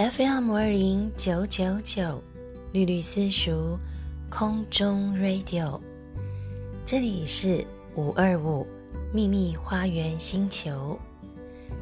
[0.00, 2.22] FM 二零九九九，
[2.72, 3.78] 绿绿私塾
[4.30, 5.78] 空中 Radio，
[6.86, 7.62] 这里是
[7.96, 8.66] 五二五
[9.12, 10.98] 秘密花园星球，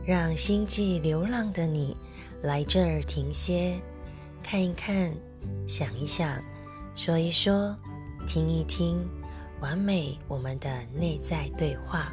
[0.05, 1.97] 让星际流浪的你
[2.43, 3.81] 来这儿停歇，
[4.43, 5.15] 看一看，
[5.69, 6.43] 想一想，
[6.97, 7.73] 说一说，
[8.27, 8.99] 听一听，
[9.61, 12.13] 完美我们的内在对话。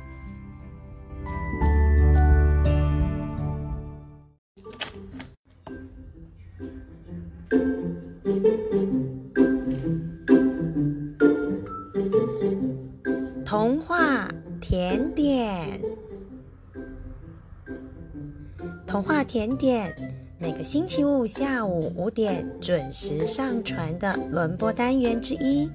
[13.65, 14.29] 童话
[14.61, 15.81] 甜点，
[18.85, 19.91] 童话甜点，
[20.37, 25.67] 每个星期五下午五点准时上传的轮播单元之一，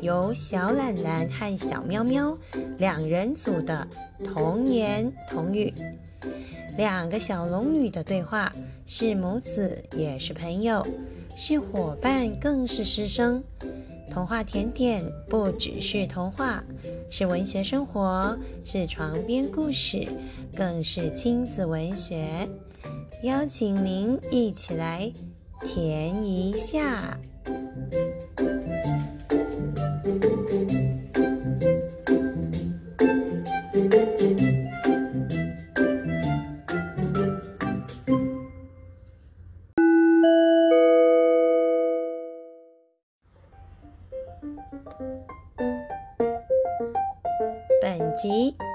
[0.00, 2.34] 由小懒懒和小喵喵
[2.78, 3.86] 两人组的
[4.24, 5.70] 童言童语，
[6.78, 8.50] 两个小龙女的对话，
[8.86, 10.82] 是母子，也是朋友，
[11.36, 13.44] 是伙伴，更是师生。
[14.10, 16.62] 童话甜点不只是童话，
[17.10, 20.06] 是文学生活，是床边故事，
[20.56, 22.48] 更是亲子文学。
[23.22, 25.12] 邀请您一起来
[25.60, 27.18] 填一下。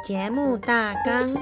[0.09, 1.35] 节目大纲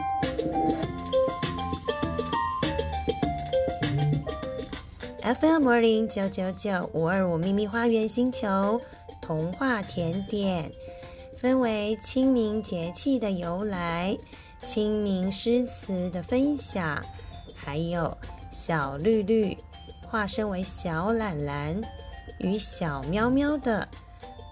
[5.22, 8.82] ：FM 二零九九九五二五秘密花园星球
[9.22, 10.70] 童话甜点，
[11.40, 14.18] 分为清明节气的由来、
[14.66, 17.02] 清明诗词的分享，
[17.56, 18.18] 还有
[18.52, 19.58] 小绿绿
[20.06, 21.82] 化身为小懒懒
[22.40, 23.88] 与小喵喵的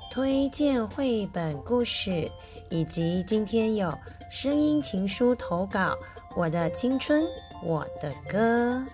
[0.09, 2.31] 推荐绘本故事。
[2.69, 3.97] 以及今天有
[4.29, 5.79] 声音情书投稿，
[6.35, 7.25] 《我的青春，
[7.63, 8.85] 我的歌》。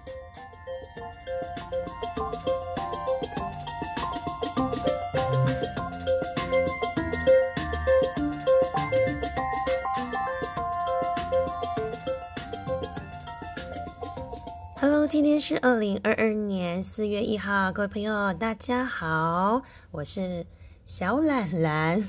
[14.80, 19.62] Hello，今天是二零二二年四月一号，各位朋友，大家好，
[19.92, 20.46] 我是
[20.84, 22.04] 小懒懒。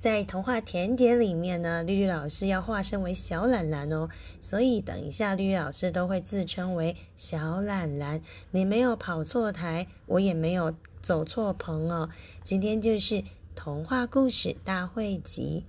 [0.00, 4.08] 在童话甜点里面呢，绿绿老师要化身为小懒懒哦，
[4.40, 8.22] 所以等一下绿绿老师都会自称为小懒懒。
[8.50, 12.08] 你没有跑错台，我也没有走错棚哦。
[12.42, 13.22] 今天就是
[13.54, 15.66] 童话故事大会集，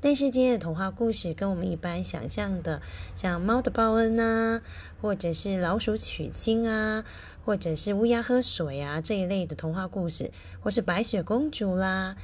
[0.00, 2.80] 但是今天的童话故事跟我们一般想象的，
[3.14, 4.62] 像猫的报恩啊，
[5.02, 7.04] 或者是老鼠娶亲啊，
[7.44, 10.30] 或者是乌鸦喝水啊这一类的童话故事，
[10.62, 12.16] 或是白雪公主啦。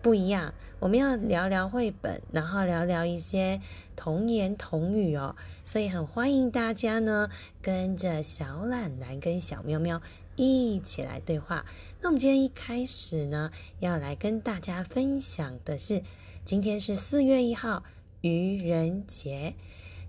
[0.00, 3.60] 不一样，我们要聊聊绘本，然后聊聊一些
[3.96, 5.34] 童言童语哦。
[5.66, 7.28] 所以很欢迎大家呢，
[7.60, 10.00] 跟着小懒懒跟小喵喵
[10.36, 11.66] 一起来对话。
[12.00, 13.50] 那我们今天一开始呢，
[13.80, 16.02] 要来跟大家分享的是，
[16.44, 17.82] 今天是四月一号，
[18.20, 19.54] 愚人节。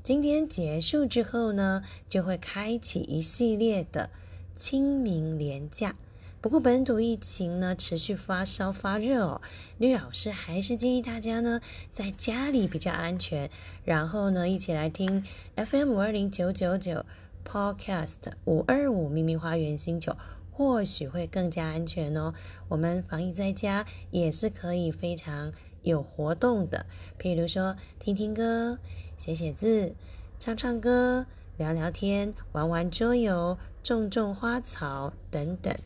[0.01, 4.09] 今天结束之后呢，就会开启一系列的
[4.55, 5.95] 清明连假。
[6.41, 9.41] 不过本土疫情呢持续发烧发热哦，
[9.77, 11.59] 吕老师还是建议大家呢
[11.91, 13.49] 在家里比较安全，
[13.83, 15.25] 然后呢一起来听
[15.57, 17.05] FM 五二零九九九
[17.45, 20.15] Podcast 五二五秘密花园星球，
[20.49, 22.33] 或许会更加安全哦。
[22.69, 25.51] 我们防疫在家也是可以非常
[25.81, 26.85] 有活动的，
[27.19, 28.79] 譬如说听听歌、
[29.17, 29.93] 写写字、
[30.39, 31.25] 唱唱歌、
[31.57, 35.77] 聊聊天、玩玩桌游、种种花草等等。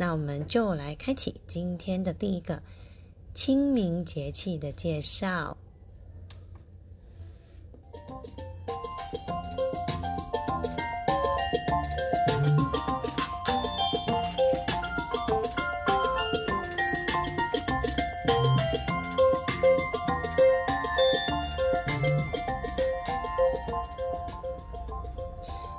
[0.00, 2.62] 那我们就来开启今天的第一个
[3.34, 5.54] 清明节气的介绍。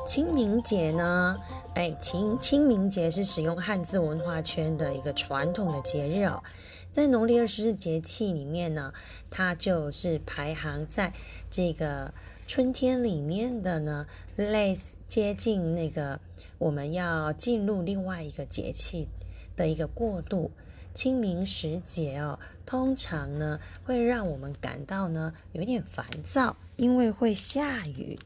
[0.05, 1.35] 清明节呢？
[1.81, 6.43] 哎，清清明节是使用汉字文化圈的一个传统的节日哦，
[6.91, 8.93] 在农历二十四节气里面呢，
[9.31, 11.11] 它就是排行在
[11.49, 12.13] 这个
[12.45, 14.05] 春天里面的呢，
[14.35, 16.19] 类似接近那个
[16.59, 19.07] 我们要进入另外一个节气
[19.55, 20.51] 的一个过渡。
[20.93, 28.19] 清明时节哦，通常呢会让我们感到呢有点烦躁，因为会下雨。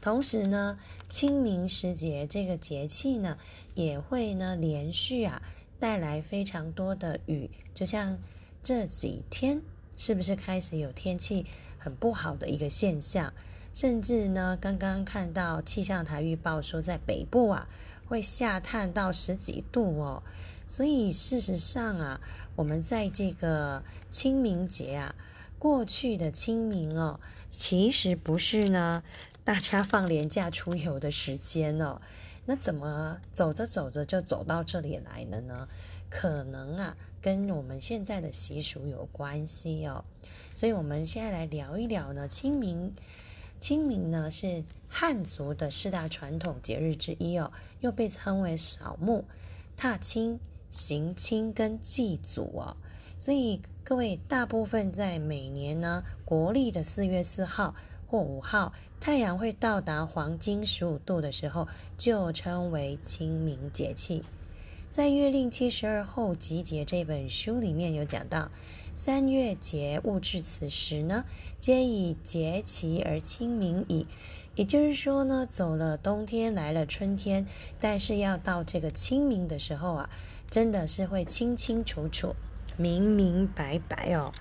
[0.00, 0.78] 同时呢，
[1.08, 3.38] 清明时节这个节气呢，
[3.74, 5.42] 也会呢连续啊
[5.78, 8.18] 带来非常多的雨，就像
[8.62, 9.62] 这几天
[9.96, 11.46] 是不是开始有天气
[11.78, 13.32] 很不好的一个现象？
[13.72, 17.68] 甚至呢，刚刚看到气象台预报说，在北部啊
[18.06, 20.22] 会下探到十几度哦。
[20.66, 22.20] 所以事实上啊，
[22.56, 25.14] 我们在这个清明节啊，
[25.58, 29.02] 过去的清明哦，其实不是呢，
[29.48, 32.02] 大家放年假出游的时间哦。
[32.44, 35.66] 那怎么走着走着就走到这里来了呢？
[36.10, 40.04] 可能啊，跟我们现在的习俗有关系哦。
[40.54, 42.94] 所以我们现在来聊一聊呢，清明。
[43.58, 49.24] 清明呢是汉族的四大传统节日之一哦，又被称为扫墓、
[49.78, 50.38] 踏青。
[50.68, 52.76] 行亲跟祭祖哦，
[53.18, 57.74] 所以各位大部分在每年呢国历的四月四号
[58.08, 64.22] 或五号，太阳会到达黄金十五度的时候，就称为清明节气。
[64.90, 68.50] 在《月令七十二候集解》这本书里面有讲到，
[68.94, 71.24] 三月节物至此时呢，
[71.60, 74.06] 皆以节气而清明矣。
[74.54, 77.46] 也就是说呢，走了冬天，来了春天，
[77.78, 80.10] 但是要到这个清明的时候啊。
[80.50, 82.34] 真的是会清清楚楚、
[82.78, 84.32] 明明白白哦。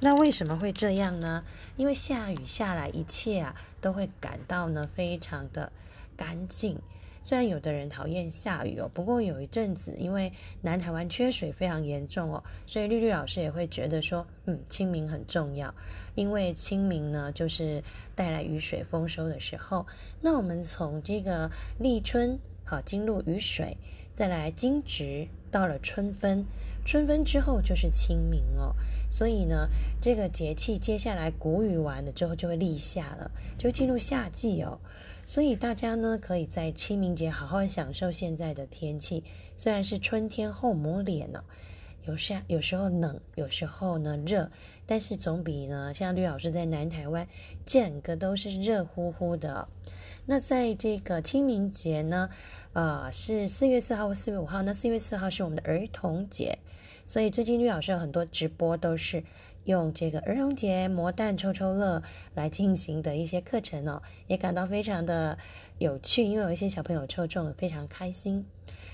[0.00, 1.44] 那为什么会这样呢？
[1.76, 5.70] 因为下雨下来，一切啊都会感到呢非常的
[6.16, 6.80] 干净。
[7.22, 15.72] 虽然有的人讨厌下雨哦，不过有一阵子，因为南台湾缺水非常严重哦，所以绿绿老师也会觉得说，嗯，清明很重要，
[16.16, 17.84] 因为清明呢就是
[18.16, 19.86] 带来雨水丰收的时候。
[20.22, 21.48] 那我们从这个
[21.78, 23.76] 立春好进入雨水，
[24.12, 25.28] 再来惊蛰。
[25.52, 26.46] 到了春分，
[26.84, 28.74] 春分之后就是清明哦，
[29.08, 29.68] 所以呢，
[30.00, 34.78] 这个节气接下来谷雨完了之后就会立夏了，就进入夏季哦。
[35.24, 39.22] 所以大家呢，可以在清明节好好享受现在的天气，
[39.56, 41.44] 虽然是春天后抹脸哦，
[42.04, 44.50] 有时有时候冷，有时候呢热，
[44.84, 47.26] 但是总比呢像绿老师在南台湾
[47.64, 49.68] 整个都是热乎乎的。
[50.26, 52.30] 那在这个清明节呢？
[52.74, 54.62] 呃，是四月四号或四月五号。
[54.62, 56.58] 那四月四号是我们的儿童节，
[57.04, 59.24] 所以最近绿老师有很多直播都是
[59.64, 62.02] 用这个儿童节魔蛋抽抽乐
[62.34, 65.36] 来进行的一些课程哦，也感到非常的
[65.78, 68.46] 有趣，因为有一些小朋友抽中了，非常开心。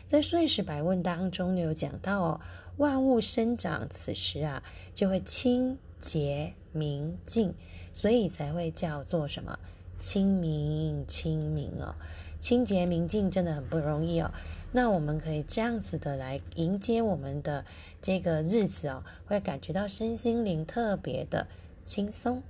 [0.07, 2.41] 在岁时百问当中有讲到哦，
[2.79, 4.63] 万物生长此时啊，
[4.95, 7.55] 就会清洁明净，
[7.93, 9.59] 所以才会叫做什么
[9.99, 11.95] 清明清明哦。
[12.41, 14.31] 清洁明净真的很不容易哦，
[14.71, 17.65] 那我们可以这样子的来迎接我们的
[18.01, 21.49] 这个日子哦，会感觉到身心灵特别的
[21.85, 22.41] 轻松。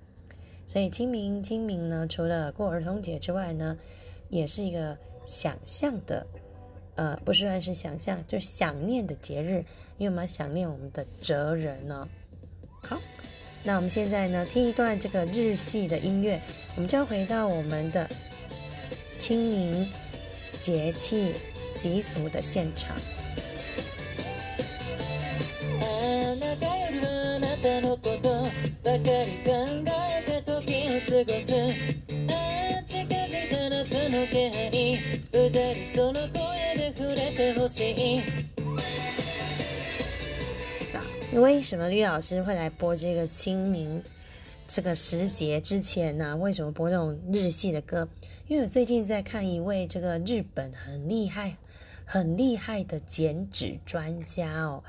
[0.67, 3.79] 所以清明清明呢，除了过儿童节之外呢，
[4.29, 6.27] 也是一个想象的，
[6.97, 9.65] 呃，不是算是想象，就是想念的节日，
[9.97, 12.07] 因为我们想念我们的哲人呢。
[12.83, 12.99] 好，
[13.65, 16.41] 那我们现在呢，听一段这个日系的音乐，
[16.75, 18.09] 我们就要回到我们的。
[19.19, 19.89] 清明
[20.61, 21.35] 节气
[21.67, 22.97] 习俗的现场。
[41.39, 44.03] 为什么绿老师会来播这个清明
[44.67, 46.37] 这个时节之前呢？
[46.37, 48.09] 为什么播这种日系的歌？
[48.49, 51.57] 因为我最近在看一位这个日本很厉害、
[52.05, 54.83] 很厉害的剪纸专家哦，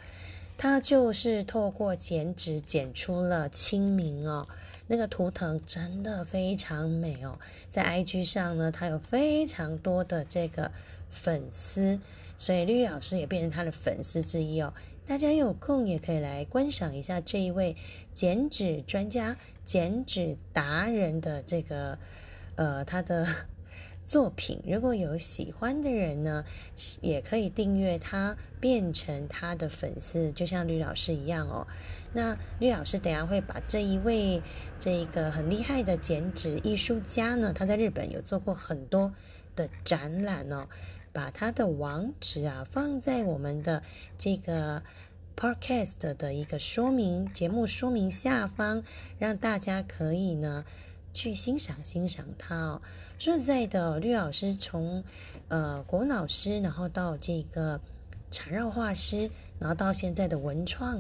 [0.57, 4.47] 他就是透过剪纸剪出了清明哦，
[4.87, 10.71] 那个图腾真的非常美哦，在 IG 上呢，他有非常多的这个
[11.09, 11.99] 粉丝，
[12.37, 14.73] 所以绿老师也变成他的粉丝之一哦。
[15.09, 17.75] 大家有空也可以来观赏一下这一位
[18.13, 19.35] 剪纸专家、
[19.65, 21.97] 剪纸达人的这个。
[22.55, 23.25] 呃，他的
[24.05, 26.45] 作品，如果有喜欢的人呢，
[27.01, 31.65] 也可以订阅他，变成他的粉丝，就像吕老师一样哦。
[32.13, 34.43] 那吕老师等下会把这一位
[34.79, 39.11] 这一个很厉害的剪纸艺术家呢，他在日本有做过很多
[39.55, 40.67] 的展览哦，
[41.11, 43.83] 把他的网址啊放在我们的
[44.17, 44.83] 这个
[45.35, 48.83] podcast 的一个说明节目说明下方，
[49.17, 50.65] 让大家可以呢。
[51.11, 52.81] 去欣赏欣赏它哦。
[53.17, 55.03] 说实在的，绿老师从
[55.47, 57.81] 呃国老师，然后到这个
[58.29, 60.99] 缠绕画师，然后到现在的文创，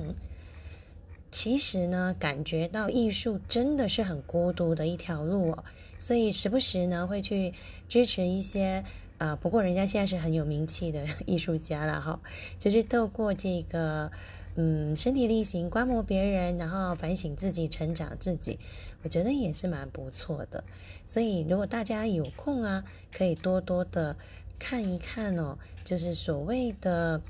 [1.29, 5.63] 其实呢，感觉到艺术真的是很孤独的一条路哦，
[5.99, 7.53] 所以时不时呢会去
[7.87, 8.83] 支持一些。
[9.19, 12.19] 啊，不过人家现在是很有名气的 艺术家了哈，
[12.57, 14.09] 就是透过这个，
[14.55, 18.57] 嗯，身体力行观摩别人，然后反省自己，成长自己，
[19.03, 20.63] 我觉得也是蛮不错的。
[21.05, 24.15] 所以如果大家有空啊，可以多多的
[24.57, 27.21] 看一看哦，就是所谓的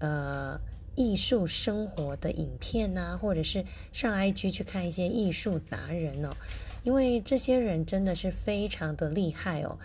[0.00, 0.60] 呃
[0.96, 6.36] 艺术生活的影片呐，或者是上 IG 去看一些艺术达人哦，
[6.82, 9.78] 因为这些人真的是非常的厉害哦。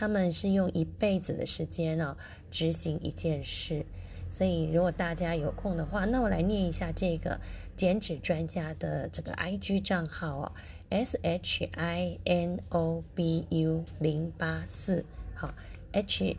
[0.00, 2.16] 他们是用一辈子的时间呢
[2.50, 3.84] 执行一件事，
[4.30, 7.38] 所以如果大家有空的话，那我来念一下这个
[7.76, 10.52] 减脂专家的这个 I G 账号哦
[10.88, 15.04] ，S H I N O B U 零八四，
[15.34, 15.54] 好
[15.92, 16.38] ，H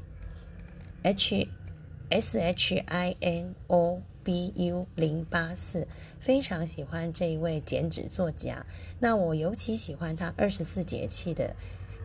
[1.03, 1.48] H
[2.10, 5.88] S H I N O B U 零八四，
[6.20, 8.65] 非常喜欢这一位减脂作家，
[9.00, 11.56] 那我尤其喜欢他二十四节气的。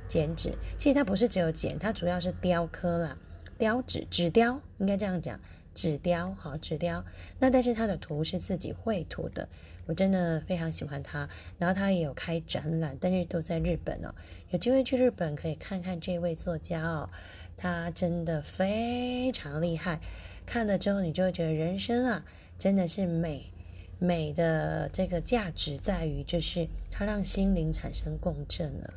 [0.08, 3.16] 剪纸，其实它不是只有剪，它主要是雕刻啦，
[3.58, 5.38] 雕纸，纸雕应该这样讲，
[5.74, 7.04] 纸雕，好，纸雕。
[7.38, 9.48] 那但是他的图是自己绘图的，
[9.86, 11.28] 我真的非常喜欢他。
[11.58, 14.14] 然后他也有开展览，但是都在日本哦。
[14.50, 17.08] 有机会去日本可以看看这位作家哦，
[17.56, 20.00] 他真的非常厉害。
[20.46, 22.24] 看了之后，你就会觉得人生啊，
[22.56, 23.50] 真的是美，
[23.98, 28.94] 美的这个价值在于，就是它让心灵产生共振了。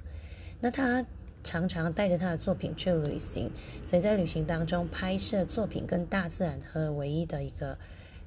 [0.62, 1.06] 那他
[1.42, 3.50] 常常带着他的作品去旅行，
[3.86, 7.78] 所以在旅行当中拍摄作品跟大自然和唯一的一个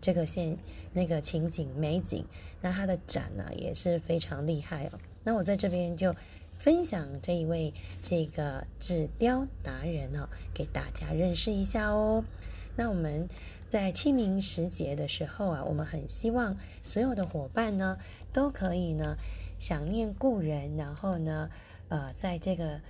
[0.01, 0.57] 这个现
[0.95, 2.25] 那个情景美景。
[2.62, 4.99] 那他的展呢也是非常厉害哦。
[5.25, 6.15] 那我在这边就
[6.57, 12.25] 分享这一位这个纸雕达人哦，给大家认识一下哦。
[12.77, 13.29] 那我们
[13.69, 17.99] 在清明时节的时候啊，我们很希望所有的伙伴呢
[18.33, 19.19] 都可以呢
[19.59, 21.51] 想念故人，然后呢。
[21.93, 22.81] 呃，在这个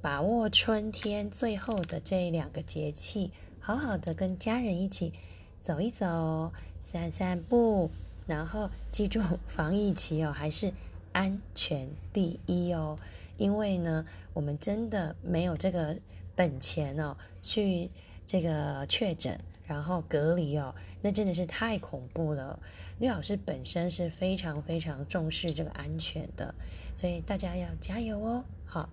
[0.00, 5.12] 把握春天最后的这两个节气，好好的跟家人一起
[5.60, 6.52] 走一走、
[6.84, 7.90] 散散步，
[8.28, 10.72] 然后记住防疫期哦，还是
[11.10, 12.96] 安全第一哦。
[13.36, 15.96] 因为呢，我们真的没有这个
[16.36, 17.90] 本钱哦，去
[18.24, 19.36] 这个确诊
[19.68, 22.58] 然后隔离哦，那真的是太恐怖了。
[22.98, 26.54] 绿老师本身是非常非常重视这个安全的。
[26.96, 28.44] 所以大家要加油哦！
[28.64, 28.88] 好，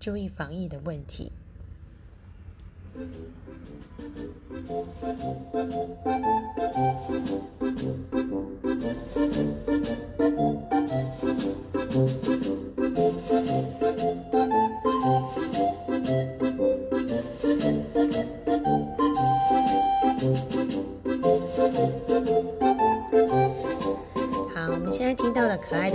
[0.00, 1.32] 注意防疫的问题。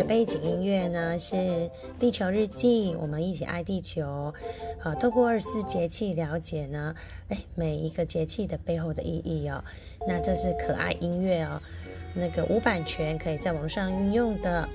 [0.03, 1.35] 背景音乐呢，是
[1.99, 4.33] 《地球日记》，我们一起爱地球。
[4.79, 6.95] 好，透过二十四节气了解呢，
[7.29, 9.63] 哎，每一个节气的背后的意义哦。
[10.07, 11.61] 那这是可爱音乐哦，
[12.15, 14.67] 那个无版权可以在网上运用的。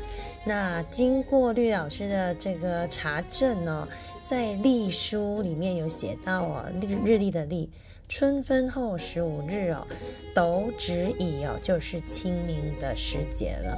[0.45, 3.89] 那经过绿老师的这个查证呢，
[4.23, 7.69] 在历书里面有写到哦，日日历的历，
[8.09, 9.87] 春分后十五日哦，
[10.35, 13.77] 斗指乙哦，就是清明的时节了。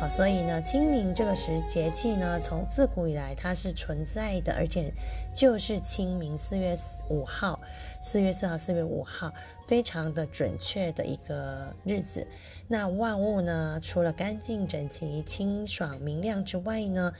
[0.00, 4.90] 好，所以呢，清明这个时节气呢，从自古以来它是存在的，而且
[5.34, 6.74] 就是清明四月
[7.10, 7.60] 五号、
[8.02, 9.30] 四月四号、四月五号，
[9.68, 12.26] 非常的准确的一个日子。
[12.66, 17.12] 那万物呢，除了干净整齐、清爽明亮之外呢，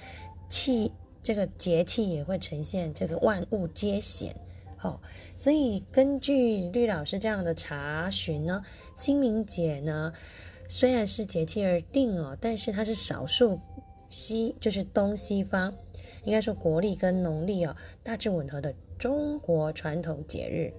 [0.48, 0.90] 气
[1.22, 4.34] 这个节气也会呈现这个万物皆显。
[4.78, 5.02] 好，
[5.36, 8.64] 所以根据绿老师这样的查询呢，
[8.96, 10.14] 清明节呢。
[10.72, 13.58] 虽然是节气而定哦，但是它是少数
[14.08, 15.74] 西，就是东西方，
[16.22, 17.74] 应该说国历跟农历哦
[18.04, 20.72] 大致吻合的中国传统节日。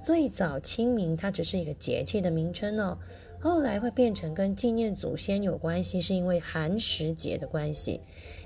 [0.00, 2.98] 最早清明它只是一个节气的名称哦，
[3.40, 8.00] 后来会变成跟纪念祖先有关系，是因为寒食节的关系。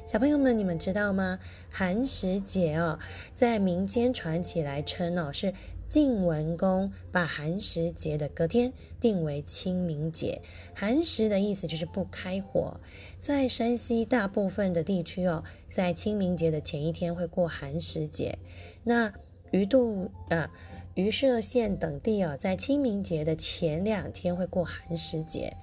[0.05, 1.39] 小朋友们，你们知道吗？
[1.73, 2.99] 寒食节哦，
[3.33, 5.55] 在民间传起来称哦是。
[5.91, 10.41] 晋文公把寒食节的隔天定为清明节。
[10.73, 12.81] 寒食的意思就是不开火。
[13.19, 18.39] 在山西大部分的地区哦，在清明节的前一天会过寒食节。
[18.85, 19.13] 那
[19.51, 20.53] 余度啊，
[20.95, 25.57] 余涉县等地哦，在清明节的前两天会过寒食节。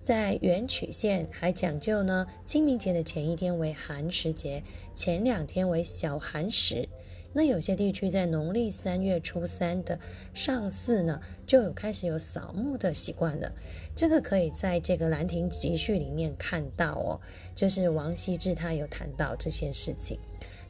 [0.00, 4.62] 在垣曲县还讲究呢，清明节的前一天为寒食节，
[4.94, 6.88] 前两天为小寒食。
[7.34, 9.98] 那有些地区在农历三月初三的
[10.32, 13.52] 上巳呢，就有开始有扫墓的习惯了。
[13.94, 17.20] 这个可以在这个《兰亭集序》里面看到哦，
[17.54, 20.18] 就是王羲之他有谈到这些事情。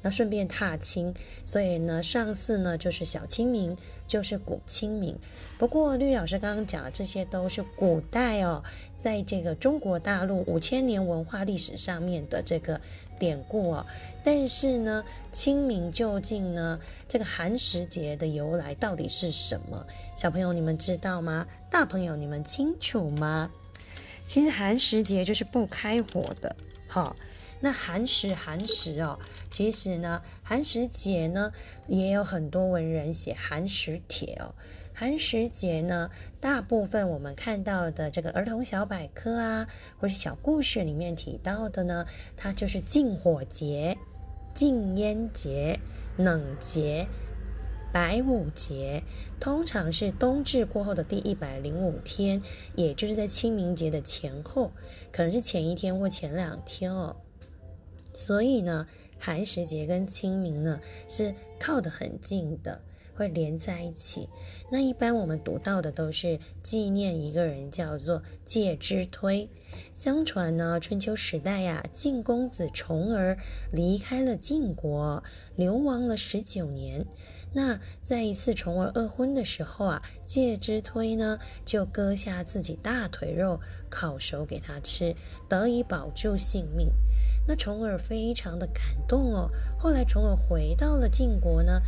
[0.00, 1.14] 那顺便踏青，
[1.46, 3.74] 所以呢，上巳呢就是小清明，
[4.06, 5.18] 就是古清明。
[5.58, 8.62] 不过绿老师刚刚讲的这些都是古代哦，
[8.98, 12.78] 在这个中国大陆五千年文化历史上面的这个
[13.18, 13.86] 典故哦。
[14.22, 16.78] 但是呢，清明究竟呢，
[17.08, 19.86] 这个寒食节的由来到底是什么？
[20.16, 21.46] 小朋友你们知道吗？
[21.70, 23.50] 大朋友你们清楚吗？
[24.26, 26.56] 其实寒食节就是不开火的，
[26.88, 27.16] 好。
[27.60, 29.18] 那寒食寒食哦，
[29.50, 31.50] 其实呢，寒食节呢
[31.88, 34.54] 也有很多文人写寒食帖哦。
[34.92, 36.10] 寒食节呢，
[36.44, 39.66] 大部分我们看到的这个儿童小百科啊，
[39.98, 42.04] 或者小故事里面提到的呢，
[42.36, 43.96] 它就是禁火节、
[44.52, 45.80] 禁烟节、
[46.18, 47.06] 冷节、
[47.94, 49.02] 白五节，
[49.40, 52.42] 通常是冬至过后的第一百零五天，
[52.74, 54.70] 也就是在清明节的前后，
[55.10, 57.16] 可能是前一天或前两天哦。
[58.12, 58.86] 所以呢，
[59.18, 62.82] 寒食节跟清明呢是靠得很近的，
[63.14, 64.28] 会连在一起。
[64.70, 69.48] 那一般我们读到的都是纪念一个人，叫做介之推。
[69.92, 73.36] 相传呢，春秋时代呀，晋公子重耳
[73.72, 75.22] 离开了晋国，
[75.56, 77.04] 流亡了十九年。
[77.56, 85.14] 那在一次重耳饿昏的时候啊，介之推呢就割下自己大腿肉烤熟给他吃，
[85.48, 86.88] 得以保住性命。
[87.46, 89.50] 那重耳非常的感动哦。
[89.78, 91.80] 后来重耳回到了晋国呢，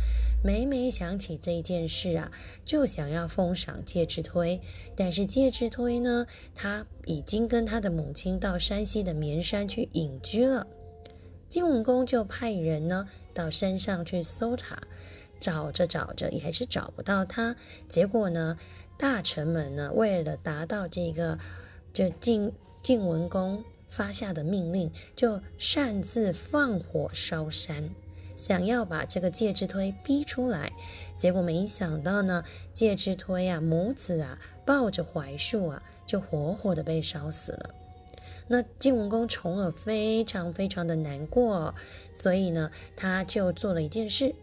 [0.43, 2.31] 每每想起这件事啊，
[2.63, 4.61] 就想要封赏介之推。
[4.95, 10.67] 但是介之推呢，他已经跟他的母亲到山西的绵山去隐居了。
[11.49, 14.83] 晋文公就派人呢到山上去搜查，
[15.39, 17.55] 找着找着也还是找不到他。
[17.87, 18.57] 结果呢，
[18.97, 21.39] 大臣们呢为了达到这个，
[21.93, 22.51] 就晋
[22.83, 23.63] 晋文公。
[23.89, 27.89] 发下的命令，就擅自放火烧山，
[28.35, 30.71] 想要把这个介之推逼出来。
[31.15, 37.73] 结果没想到呢，介之推啊，母子啊，抱着槐树啊，就活活的被烧死了。
[38.49, 41.75] 那晋文公重耳非常非常的难过，
[42.13, 44.33] 所以呢，他就做了一件事，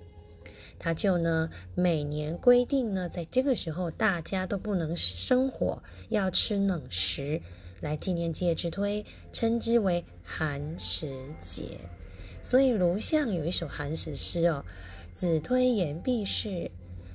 [0.78, 7.40] 他就呢，每年规定呢，在这个时候大家都不能生火，要吃冷食。
[7.84, 11.78] 来纪念介之推，称之为寒食节。
[12.42, 14.64] 所以卢象有一首寒食诗哦
[15.12, 16.70] ：“子推言必是，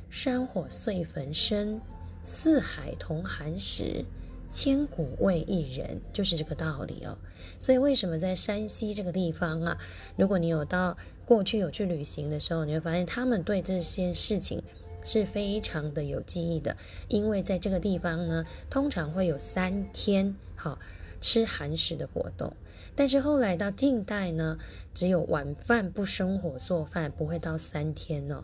[0.09, 1.81] 山火遂焚身。
[2.23, 4.05] 四海同寒食，
[4.47, 7.17] 千古为一人。”就是这个道理哦。
[7.59, 9.77] 所以为什么在山西这个地方啊？
[10.15, 14.61] 如果你有到过去有去旅行的时候，你会发现他们对这些事情
[15.03, 16.75] 是非常的有记忆的，
[17.07, 20.35] 因为在这个地方呢，通常会有三天。
[20.59, 20.77] 好
[21.21, 22.53] 吃寒食的活动，
[22.95, 24.57] 但是后来到近代呢，
[24.93, 28.43] 只有晚饭不生火做饭，不会到三天哦。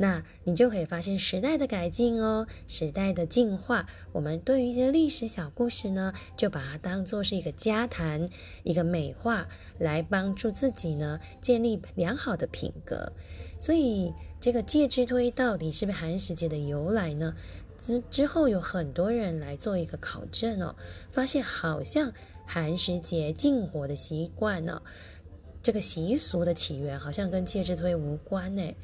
[0.00, 3.88] 那你就可以发现时代的改进哦，时代的进化。
[4.12, 8.28] 我们对于一些历史小故事呢，就把它当做是一个家谈，
[8.62, 13.12] 一个美化，来帮助自己呢建立良好的品格。
[13.58, 17.34] 所以这个介之推到底是不是寒食节的由来呢？
[17.78, 20.74] 之之后有很多人来做一个考证哦，
[21.12, 22.12] 发现好像
[22.44, 24.82] 寒食节禁火的习惯呢，
[25.62, 28.74] 这个习俗的起源好像跟介之推无关呢，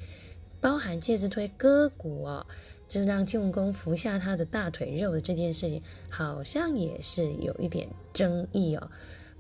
[0.61, 2.47] 包含介之推割骨哦，
[2.89, 8.91] 就是让晋文公服下他的大腿肉的这件事情，好像也是有一点争议哦。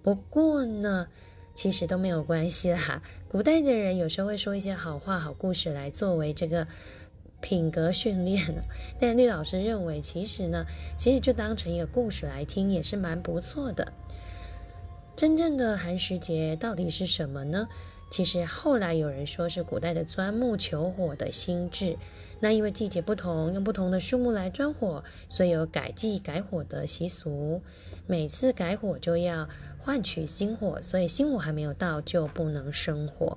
[0.02, 1.06] 不过呢，
[1.54, 3.00] 其实都没有关系啦。
[3.28, 6.66] 古代的人有时候会说一些好话、好故事来作为这个。
[7.44, 8.64] 品格训练了，
[8.98, 10.64] 但绿老师认为，其实呢，
[10.96, 13.92] 其实就当成一个故事来听也是蛮不错的。
[15.14, 17.68] 真正的寒食节到底是什么呢？
[18.10, 21.98] 其实后来有人说是古代的钻木求火的心智。
[22.40, 27.60] 那因为季节不同，用不同的树木来钻火，所以有改季改火的习俗。
[28.06, 29.46] 每次改火就要
[29.80, 33.36] 换取新火，所以新火还没有到就不能生火。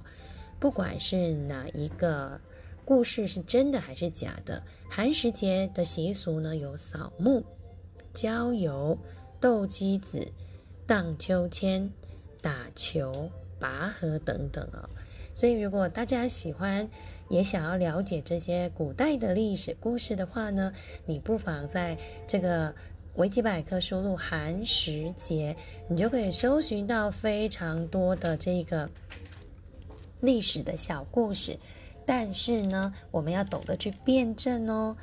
[0.59, 2.39] 不管是哪一个。
[2.87, 4.63] 故事是真的还是假的？
[4.89, 7.43] 寒食节的习俗呢，有扫墓、
[8.13, 8.97] 郊游、
[9.41, 10.25] 斗鸡子、
[10.85, 11.91] 荡秋千、
[12.41, 14.89] 打球、拔河等等哦。
[15.35, 16.89] 所以，如果大家喜欢，
[17.27, 20.71] 也想要了解这些古代的历史故事的话呢，
[21.05, 22.73] 你不妨在这个
[23.15, 25.53] 维基百科输入“寒食节”，
[25.91, 28.89] 你就可以搜寻到非常多的这个
[30.21, 31.59] 历史的小故事。
[32.07, 34.95] 但是呢，我们要懂得去辩证哦，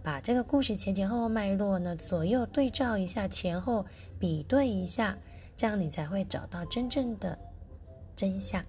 [0.00, 3.84] 把这个故事前前后后脉络呢左右对照一下，前后
[4.16, 5.18] 比对一下，
[5.56, 7.36] 这样你才会找到真正的
[8.14, 8.64] 真相。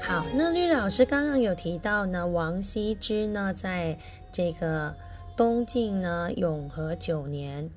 [0.00, 3.98] 好，那绿老师刚刚有提到呢，王羲之呢，在
[4.30, 4.94] 这个
[5.36, 7.68] 东晋呢永和九年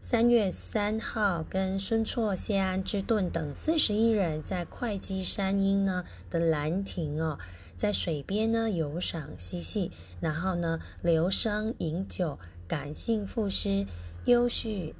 [0.00, 7.40] 三月三号，跟孙绰、谢安之顿等四十一人在会稽山阴呢的兰亭哦，
[7.74, 12.38] 在水边呢游赏嬉戏，然后呢流觞饮酒，
[12.68, 13.84] 感性赋诗，
[14.24, 14.94] 幽叙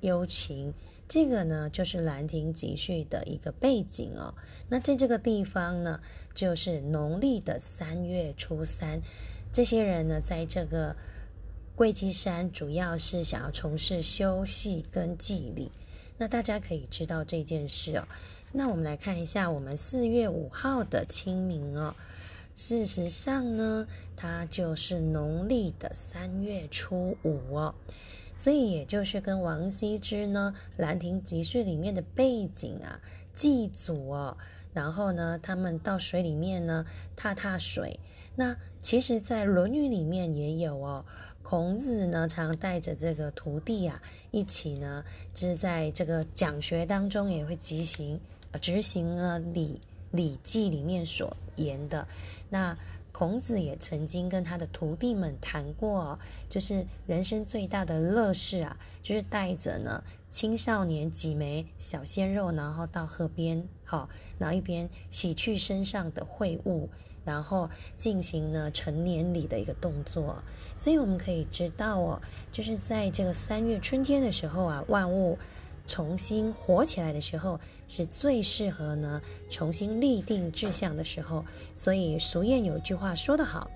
[0.00, 0.74] 幽情。
[1.08, 4.34] 这个呢，就是《兰亭集序》的一个背景哦。
[4.68, 6.00] 那在这个地方呢，
[6.34, 9.00] 就是农历的三月初三，
[9.50, 10.96] 这些人呢，在这个
[11.76, 15.70] 桂基山，主要是想要从事修戏跟祭礼。
[16.16, 18.08] 那大家可以知道这件事哦。
[18.50, 21.94] 那我们来看一下，我们四月五号的清明哦，
[22.54, 23.86] 事实上呢，
[24.16, 27.74] 它就是农历的三月初五哦。
[28.34, 32.98] 所以也就是跟王羲之呢《兰亭集序》里面的背景啊，
[33.34, 34.38] 祭祖哦，
[34.72, 38.00] 然后呢，他们到水里面呢踏踏水。
[38.38, 41.06] 那其实，在《论语》里面也有哦，
[41.48, 48.20] 孔子呢常带着这个徒弟啊一起呢，就是在这个讲学当中也会执行
[48.60, 49.80] 执行了《礼
[50.10, 52.04] 礼记》里面所言的
[52.50, 52.76] 那。
[53.12, 56.18] 孔子也曾经跟他的徒弟们谈过，
[56.50, 64.06] 就是人生最大的乐事啊，就是带着呢青少年几枚小鲜肉，然后到河边，好，
[64.36, 66.90] 然后一边洗去身上的秽物，
[67.26, 70.42] 然后进行呢成年礼的一个动作。
[70.78, 75.36] 所以我们可以知道哦，就是在这个三月春天的时候啊，万物。
[75.88, 81.44] 重新活起来的时候，是最适合呢重新立定志向的时候。
[81.76, 83.70] 所以俗谚有句话说得好：“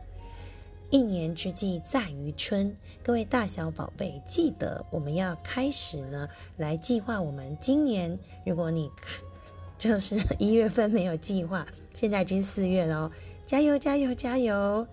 [0.91, 8.19] 一年之计在于春。”各位大小宝贝，记得我们要开始呢来计划我们今年。
[8.45, 9.23] 如果你看
[9.79, 13.13] 就是一月份没有计划，现在已经四月了哦，
[13.51, 14.87] 加油加油加油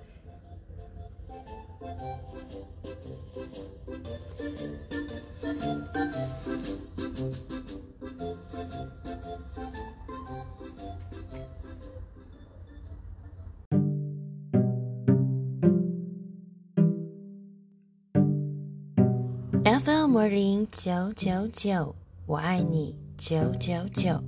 [19.63, 24.20] ！FM 零九九九，我爱你九九九，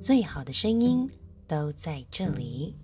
[0.00, 1.08] 最好的声音
[1.46, 2.74] 都在这里。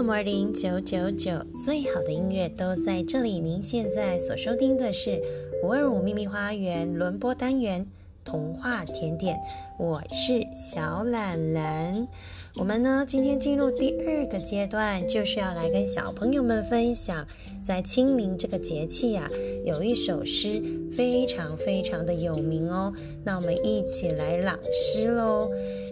[0.00, 3.38] FM 零九九九，最好的音乐都在这里。
[3.38, 5.20] 您现在所收听的是
[5.62, 7.86] 五二五秘密花园轮播单元。
[8.24, 9.38] 童话甜点，
[9.78, 12.08] 我是小懒懒。
[12.56, 17.26] 我们呢，今天进入第二个阶段，就是要来跟小朋友们分享，
[17.62, 19.28] 在清明这个节气呀，
[19.64, 20.62] 有一首诗
[20.96, 22.92] 非常非常的有名哦。
[23.24, 25.50] 那我们一起来朗诗喽。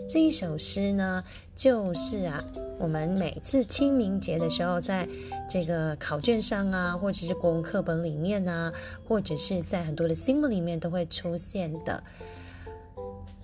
[0.09, 1.23] 这一首诗呢，
[1.59, 2.41] 就是啊，
[2.79, 5.09] 我们每次清明节的时候，在
[5.51, 8.73] 这个考卷上啊，或者是国文课本里面啊，
[9.09, 12.01] 或者是在很多的新闻里面都会出现的。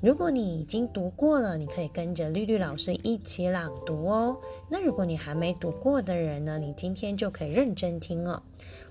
[0.01, 4.37] 如果你已经读过了，你可以跟着绿绿老师一起朗读哦。
[4.71, 8.41] 那如果你还没读过的人呢，你今天就可以认真听哦。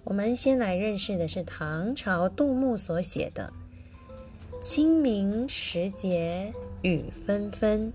[0.03, 3.53] 我们先来认识的是唐朝杜牧所写的
[4.61, 7.93] 《清明时节雨纷纷，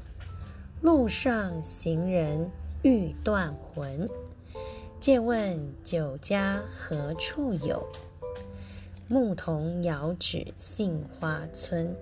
[0.81, 2.49] 路上行人
[2.83, 4.09] 欲断魂。
[5.01, 7.85] 借问酒家何处有？
[9.09, 11.95] 牧童遥指杏花村。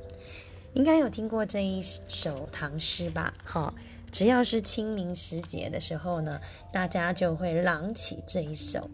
[0.75, 3.33] 应该有听过这一首唐诗吧？
[3.43, 3.75] 好，
[4.13, 6.39] 只要是清明时节的时候呢，
[6.71, 8.91] 大家就会朗起这一首。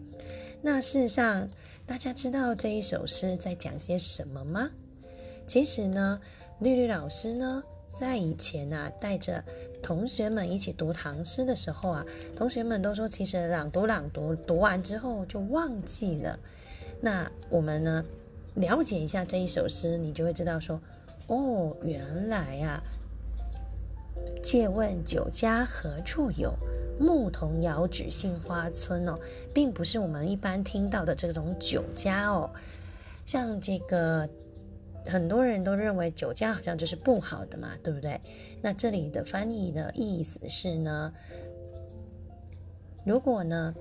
[0.61, 1.49] 那事实上，
[1.85, 4.69] 大家知道这一首诗在讲些什么吗？
[5.45, 6.21] 其实呢，
[6.59, 9.43] 绿绿老师呢，在以前啊，带着
[9.83, 16.39] 同学们一起读唐诗的时候啊，同学们都说，其实朗读朗读读完之后就忘记了。
[17.01, 18.03] 那我们呢，
[18.55, 20.79] 了解一下这一首诗，你就会知道说，
[21.27, 22.81] 哦，原来啊，
[24.41, 26.53] 借问酒家何处有？
[26.99, 29.19] 牧童遥指杏花村哦，
[29.51, 32.49] 并不是我们一般听到的这种酒家哦。
[33.25, 34.29] 像这个，
[35.05, 38.21] 很多人都认为酒家好像就是不好的嘛，对不对？
[38.63, 41.13] 那这里的翻译的意思是呢，
[43.05, 43.75] 如果呢，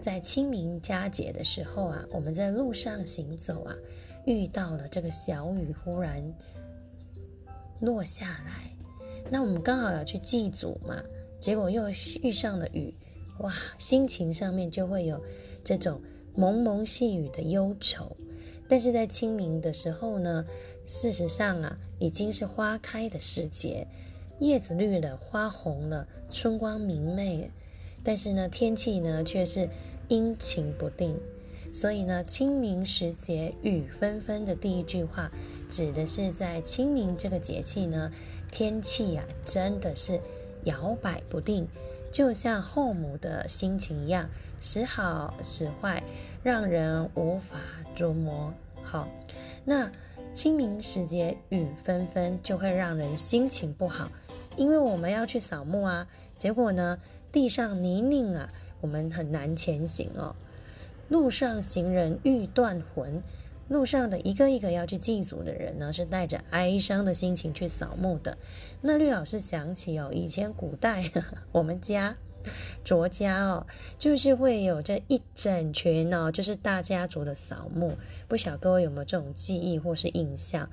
[0.00, 3.76] 在清明佳节的时候啊，我们在路上行走啊，
[4.24, 6.24] 遇到了这个小雨忽然
[7.82, 8.74] 落下来，
[9.30, 11.02] 那我们刚好要去祭祖嘛。
[11.38, 11.84] 结果又
[12.22, 12.92] 遇上了雨，
[13.40, 15.22] 哇，心情上面就会有
[15.62, 16.00] 这种
[16.34, 18.16] 蒙蒙细雨的忧愁。
[18.68, 20.44] 但是在清明的时候呢，
[20.88, 23.86] 事实上啊，已经是花开的时节，
[24.40, 27.50] 叶子绿了，花红了，春光明媚。
[28.02, 29.68] 但是呢，天气呢却是
[30.08, 31.14] 阴晴不定。
[31.74, 35.30] 所以呢，清明时节雨纷纷的第一句话，
[35.68, 38.10] 指的是在清明这个节气呢，
[38.50, 40.18] 天气呀，真的是。
[40.64, 41.66] 摇摆不定，
[42.10, 44.28] 就像后母的心情一样，
[44.60, 46.02] 时好时坏，
[46.42, 47.56] 让人无法
[47.94, 48.52] 捉摸。
[48.82, 49.08] 好，
[49.64, 49.90] 那
[50.38, 54.08] 清明时节雨纷纷，就会让人心情不好，
[54.56, 56.06] 因为我们要去扫墓啊。
[56.36, 56.96] 结果呢，
[57.32, 58.48] 地上泥泞啊，
[58.80, 60.36] 我们很难前行哦。
[61.08, 63.20] 路上行人欲断魂。
[63.66, 68.38] 路上的一个一个要去祭祖的人呢，是带着哀伤的心情去扫墓的。
[68.80, 71.10] 那绿老师想起哦，以前古代
[71.50, 72.16] 我们家
[72.84, 73.66] 卓家哦，
[73.98, 77.96] 就是会有这一整群哦，就是大家族的扫墓。
[78.26, 80.68] 不晓得各位有没有这种记忆或是印象？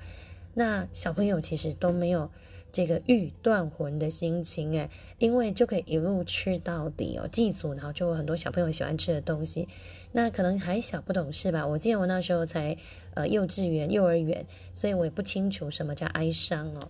[0.54, 2.30] 那小朋友其实都没有
[2.72, 9.68] 这个欲断魂的心情诶，因为就可以一路吃到底哦，祭祖，然后就有很多小朋友喜欢吃的东西。
[10.12, 12.74] 那可能还小不懂事吧，我记得我那时候才
[13.12, 16.88] 呃幼稚园、幼儿园，所以我也不清楚什么叫哀伤哦。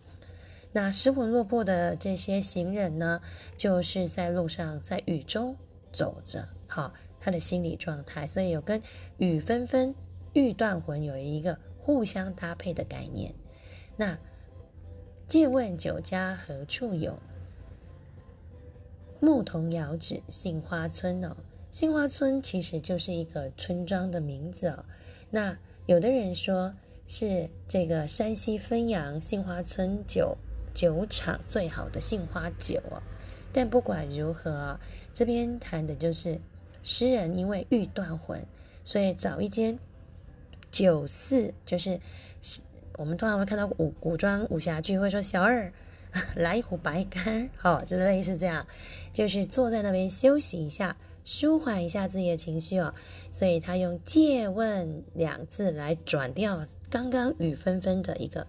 [0.76, 3.22] 那失魂落魄的这些行人呢，
[3.56, 5.56] 就是在路上在雨中
[5.90, 8.82] 走着，好，他的心理状态，所以有跟
[9.16, 9.94] 雨纷纷、
[10.34, 13.32] 欲断魂有一个互相搭配的概念。
[13.96, 14.18] 那
[15.26, 17.18] 借问酒家何处有？
[19.18, 21.34] 牧童遥指杏花村哦。
[21.70, 24.84] 杏花村其实就是一个村庄的名字哦。
[25.30, 26.74] 那有的人说
[27.06, 30.36] 是这个山西汾阳杏花村酒
[30.76, 33.02] 酒厂最好的杏花酒哦。
[33.50, 34.78] 但不管如何，
[35.14, 36.38] 这边谈的就是
[36.82, 38.44] 诗人因为欲断魂，
[38.84, 39.78] 所以找一间
[40.70, 41.98] 酒肆，就是
[42.98, 45.72] 我们通常会看到古古装武侠剧会说小二
[46.36, 48.66] 来一壶白干，好，就是类似这样，
[49.14, 50.96] 就是坐在那边休息一下。
[51.24, 52.94] 舒缓一下自己的情绪哦，
[53.32, 58.46] 所以他用“借问”两字来转掉刚刚雨纷纷的一个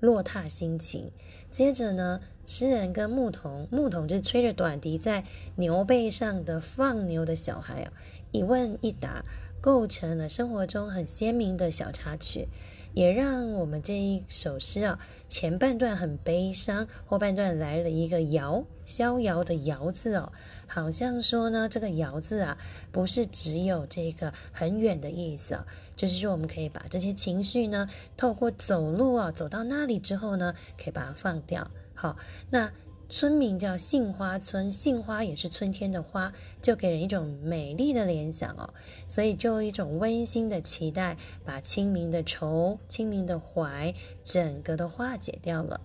[0.00, 1.12] 落踏心情。
[1.50, 5.24] 接着呢，诗人跟牧童，牧童就吹着短笛在
[5.56, 7.92] 牛背上的放牛的小孩啊，
[8.32, 9.24] 一问一答，
[9.60, 12.48] 构成了生活中很鲜明的小插曲。
[12.94, 20.32] 也让我们这一首诗啊，前半段很悲伤，后半段来了一个遥，逍遥的遥字哦，
[20.66, 22.58] 好像说呢，这个遥字啊，
[22.90, 25.66] 不是只有这个很远的意思啊，
[25.98, 31.70] 就是说我们可以把这些情绪呢，透过走路啊，走到那里之后呢，可以把它放掉。
[31.92, 32.16] 好，
[32.48, 32.72] 那。
[33.10, 36.30] 村名叫杏花村，杏花也是春天的花，
[36.60, 38.68] 就给人一种美丽的联想哦，
[39.06, 45.80] 所以就一种温馨的期待，把清明的愁、清明的怀，整个都化解掉了。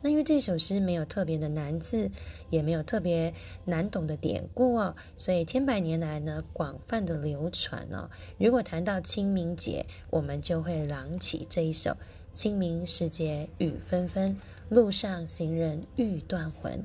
[0.00, 2.10] 那因为这首诗没有特别的难字，
[2.50, 3.34] 也没有特别
[3.64, 8.08] 难懂的典故哦，所以千百年来呢，广泛的流传哦。
[8.38, 11.96] 如果谈到清明节，我们就会朗起这一首。
[12.32, 14.36] 清明时节雨纷纷，
[14.68, 16.84] 路上行人欲断魂。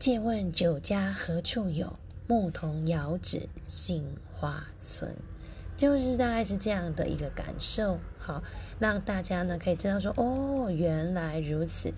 [0.00, 1.92] 借问酒家何处有？
[2.26, 5.14] 牧童遥指杏花村。
[5.78, 8.42] 就是大概是这样的一个感受，好，
[8.80, 11.92] 让大家呢可以知道说，哦，原来如此。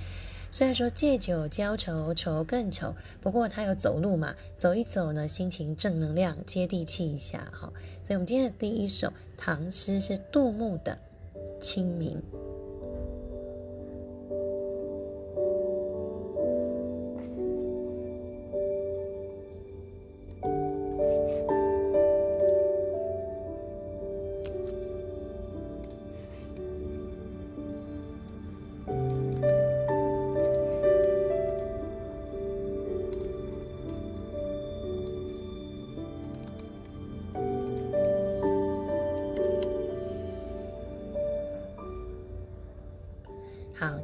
[0.53, 7.73] 虽然说借酒浇愁，愁更愁，不过他有走路嘛，走一走呢，心情正能量，接地气一下，哈。
[8.05, 10.99] 所以，我们今天的第一首唐诗是杜牧的。
[11.59, 12.23] 清明。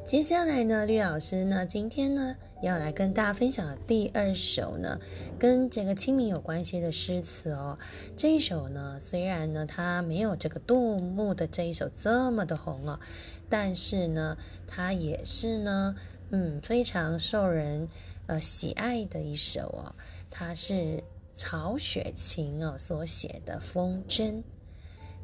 [0.06, 5.00] 接下来呢，绿老师呢，今天呢要来跟大家分享的第二首呢，
[5.36, 7.76] 跟这个清明有关系的诗词哦。
[8.16, 13.00] 这一首呢，虽然呢它没有这个杜牧的这一首这么的红哦，
[13.48, 14.38] 但是呢，
[14.68, 15.96] 它也是呢，
[16.30, 17.88] 嗯，非常受人
[18.28, 19.96] 呃喜爱的一首哦。
[20.30, 21.02] 它是
[21.34, 24.22] 曹雪芹哦所写的《风筝》，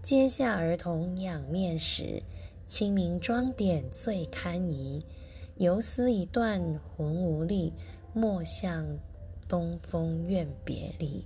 [0.02, 2.24] 阶下儿童仰面时。
[2.72, 5.04] 清明妆点最堪宜，
[5.58, 6.58] 游丝一断
[6.96, 7.70] 魂无力，
[8.14, 8.86] 莫向
[9.46, 11.22] 东风怨别离。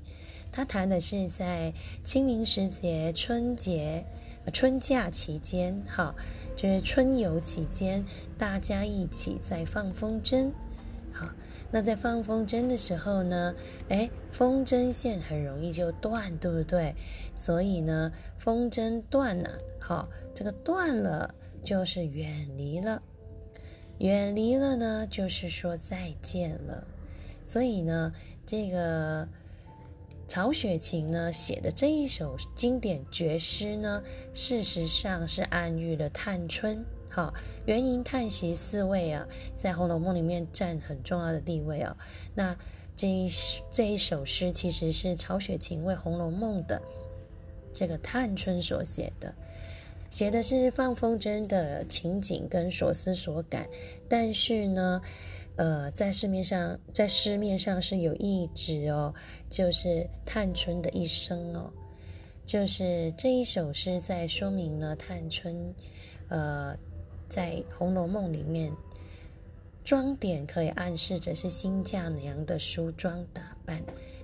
[0.51, 4.05] 他谈的是在清明时节、春节、
[4.53, 6.13] 春假期间，哈，
[6.57, 8.05] 就是春游期间，
[8.37, 10.51] 大家一起在放风筝。
[11.13, 11.29] 好，
[11.71, 13.55] 那在放风筝的时候呢，
[13.89, 16.93] 哎，风筝线很容易就断，对不对？
[17.37, 20.09] 所以呢，风筝断了，好。
[20.37, 23.03] 这个断了就是远离了，
[24.01, 26.87] 远离了呢就是说再见了。
[27.43, 28.13] 所以呢，
[28.45, 29.27] 这个
[30.29, 34.03] 曹雪芹呢写的这一首经典绝诗呢，
[34.35, 36.85] 事实上是暗喻了探春。
[37.09, 37.33] 好，
[37.65, 41.97] 元迎、叹息四位啊，在《红楼梦》里面占很重要的地位啊。
[42.35, 42.55] 那
[42.95, 43.27] 这一
[43.71, 46.83] 这一首诗其实是曹雪芹为《红楼梦》的
[47.73, 49.35] 这个探春所写的。
[50.17, 53.69] 写的是放风筝的情景跟所思所感，
[54.09, 55.03] 但是呢，
[55.57, 59.13] 呃，在市面上，在市面上是有一纸哦，
[59.51, 61.71] 就是探春的一生哦，
[62.47, 65.75] 就是这一首诗在说明呢，探春，
[66.29, 66.75] 呃，
[67.29, 68.73] 在《红楼梦》里面，
[69.85, 73.83] 装点可以暗示着是新嫁娘的梳妆打扮，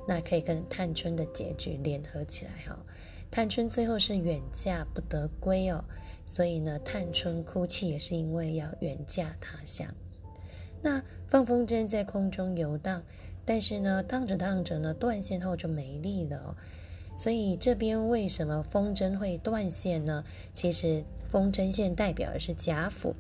[0.09, 2.83] 那可以跟探春的结局联合起来哈。
[3.33, 5.83] 探春最后是远嫁不得归哦，
[6.27, 9.89] 所以呢，探春哭泣也是因为要远嫁他乡。
[10.83, 13.03] 那放风筝在空中游荡，
[13.47, 16.57] 但是呢，荡着荡着呢，断线后就没力了哦。
[17.17, 20.23] 所以这边为什么风筝会断线呢？
[20.53, 23.17] 其实风筝线代表的是贾府。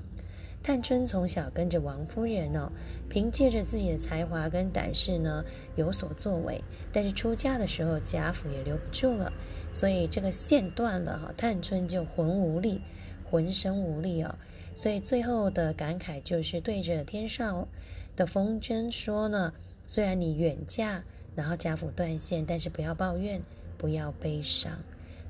[0.62, 2.70] 探春从小跟着王夫人哦，
[3.08, 5.44] 凭借着自己的才华跟胆识呢，
[5.74, 6.62] 有所作为。
[6.92, 9.32] 但是出嫁的时候，贾府也留不住了。
[9.72, 12.80] 所以这个线断了哈，探春就魂无力，
[13.28, 14.36] 浑身无力哦。
[14.76, 17.66] 所以最后的感慨就是对着天上
[18.14, 19.52] 的风筝说呢：
[19.86, 21.02] 虽然你远嫁，
[21.34, 23.42] 然后贾府断线，但是不要抱怨，
[23.76, 24.78] 不要悲伤。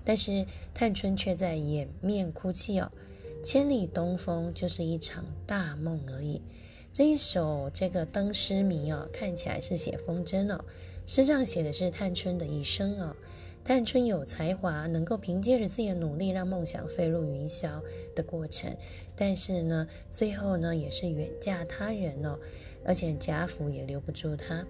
[0.05, 2.93] 但是探春却在掩面哭泣哦。
[3.43, 6.41] 千里东风就是一场大梦而已。
[6.93, 10.65] 这一首这个灯诗谜哦，看起来是写风筝哦，
[11.07, 13.17] 诗上写的是探春的一生哦。
[13.65, 17.81] 探春有才华，能够凭借着自己的努力让梦想飞入云霄
[18.15, 18.77] 的过程，
[19.17, 22.39] 但是呢，最后呢也是远嫁他人哦，
[22.85, 24.67] 而且贾府也留不住她。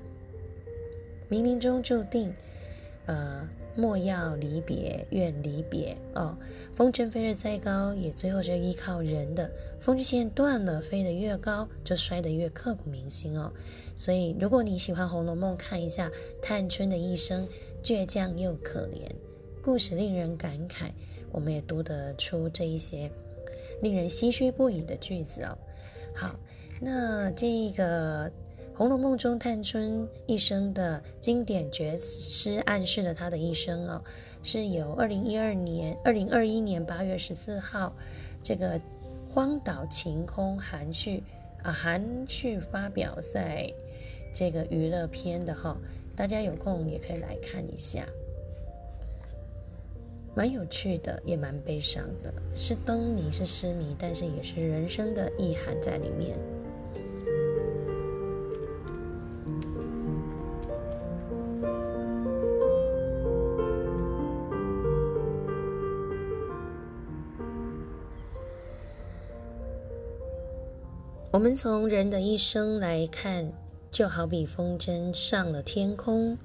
[1.31, 2.35] 冥冥中注定，
[3.07, 6.37] 呃，莫要离别，愿离别哦。
[6.75, 9.51] 风筝飞得再高，也最后是依靠人的。
[9.81, 13.53] 风筝线断了，飞得越高，就摔得越刻骨铭心哦。
[13.97, 17.49] 所以，如果你喜欢《红楼梦》，看一下探春的一生。
[17.83, 19.11] 倔强又可怜，
[19.61, 20.93] 故事令人感慨。
[21.33, 23.11] 我们也读得出这一些
[23.81, 25.59] 令人唏嘘不已的句子哦。
[26.15, 26.39] 好，
[26.81, 28.31] 那这个
[28.75, 34.03] 《红楼梦》中探春一生的经典绝诗，暗示了她的一生哦，
[34.43, 37.95] 是由二零一二年、二零二一年八月十四号
[38.43, 38.81] 这个
[39.29, 41.23] 荒岛晴空含蓄
[41.63, 43.71] 啊含蓄发表在
[44.35, 45.77] 这个娱乐篇的哈。
[46.17, 48.07] 大家有空也可以来看一下，
[50.35, 56.37] 蛮有趣的，也蛮悲伤的，是灯谜，是诗谜，但是也是人生的意涵在里面。
[71.33, 73.51] 我们从人的一生来看。
[73.91, 76.39] 就好比风筝上了天空，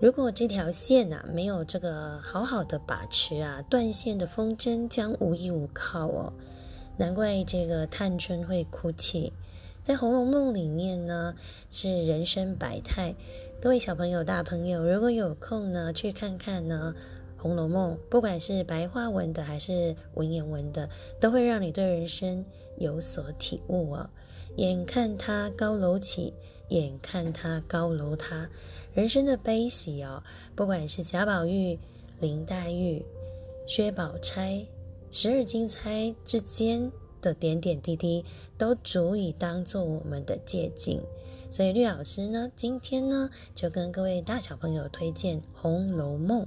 [0.00, 6.32] 如果这条线呐没有这个好好的把持啊，断线的风筝将无依无靠哦。
[6.96, 9.32] 难怪这个探春会哭泣。
[9.82, 11.32] 在《红楼梦》里面呢，
[11.70, 13.14] 是人生百态。
[13.62, 16.92] 各位小朋友、大朋友，如果有空呢，去看看呢，
[17.46, 20.90] 《红楼梦》，不管是白话文的还是文言文的，
[21.20, 22.44] 都会让你对人生
[22.76, 24.10] 有所体悟哦。
[24.56, 26.34] 眼看他高楼起，
[26.70, 28.50] 眼看他高楼塌，
[28.94, 30.20] 人生的悲喜哦，
[30.56, 31.78] 不管是贾宝玉、
[32.18, 33.04] 林黛玉、
[33.68, 34.66] 薛宝钗、
[35.12, 36.90] 十二金钗之间
[37.22, 38.24] 的点点滴滴，
[38.58, 41.00] 都足以当做我们的借鉴。
[41.48, 46.42] 所以绿老师呢，今天呢，就跟各位大小朋友推荐《红楼梦》。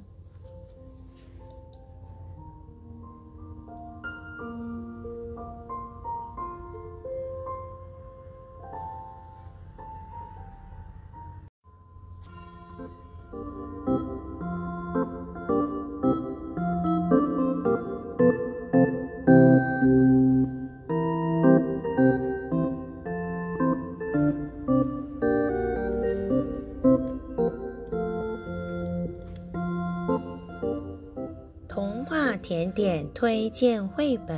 [32.59, 34.35] 点点推荐绘本。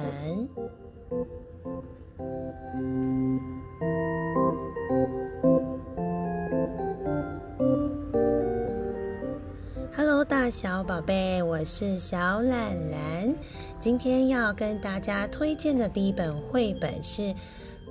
[9.95, 13.33] Hello，大小宝贝，我是小懒懒。
[13.79, 17.33] 今天要跟大家推荐的第一本绘本是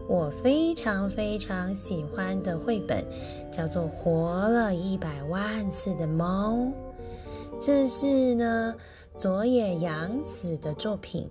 [0.08, 3.04] 我非常非常喜欢的绘本，
[3.50, 6.52] 叫做《活了一百万次的猫》。
[7.60, 8.76] 这是呢。
[9.12, 11.28] 佐野洋子的作品。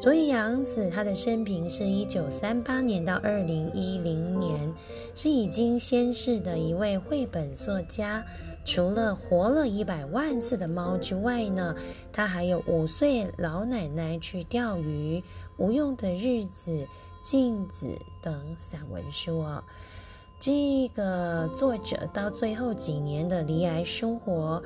[0.00, 4.74] 佐野洋子，她的生平是一九三八年到二零一零年，
[5.14, 8.24] 是已经仙逝的一位绘本作家。
[8.66, 11.76] 除了活了一百万次的猫之外呢，
[12.12, 15.22] 他还有五岁老奶奶去钓鱼、
[15.56, 16.86] 无用的日子、
[17.22, 19.62] 镜子等散文书哦。
[20.44, 24.62] 这个作者到最后几年的离癌生活，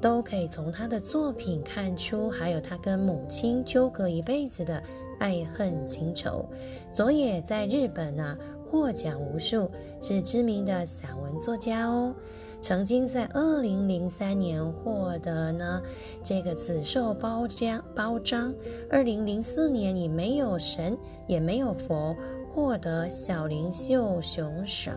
[0.00, 4.82] 都可以从他的作品看出，还有他跟母亲纠葛一辈子的
[5.20, 6.48] 爱恨情仇。
[6.90, 8.38] 佐野在日本呢
[8.70, 9.70] 获奖无数，
[10.00, 12.14] 是知名的散文作家哦。
[12.62, 15.82] 曾经在二零零三年获得呢
[16.22, 18.54] 这个紫绶包章包章，
[18.88, 22.16] 二零零四年以没有神也没有佛
[22.54, 24.96] 获得小林秀雄赏。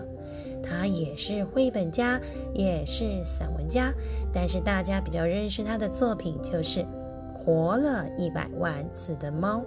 [0.63, 2.19] 他也是绘本家，
[2.53, 3.91] 也是散文家，
[4.33, 6.79] 但是大家比较认识他的作品就是
[7.33, 9.57] 《活了一百万次的猫》，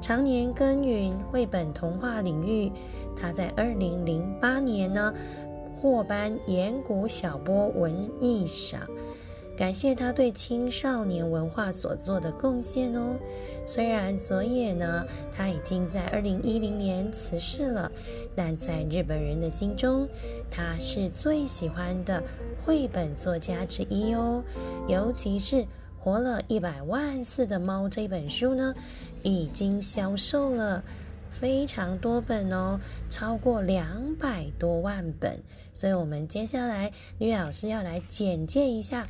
[0.00, 2.72] 常年耕耘绘本童话领域。
[3.16, 5.12] 他在二零零八年呢
[5.80, 8.80] 获颁岩谷小波文艺赏。
[9.60, 13.14] 感谢他对青少年文化所做的贡献哦。
[13.66, 15.04] 虽然佐野呢，
[15.36, 17.92] 他已经在二零一零年辞世了，
[18.34, 20.08] 但在日本人的心中，
[20.50, 22.22] 他是最喜欢的
[22.64, 24.42] 绘本作家之一哦。
[24.88, 25.56] 尤其是
[25.98, 28.74] 《活了一百万次的猫》这本书呢，
[29.22, 30.82] 已经销售了
[31.30, 32.80] 非常多本哦，
[33.10, 35.38] 超过两百多万本。
[35.74, 39.06] 所以，我们接下来女老师要来简介一下。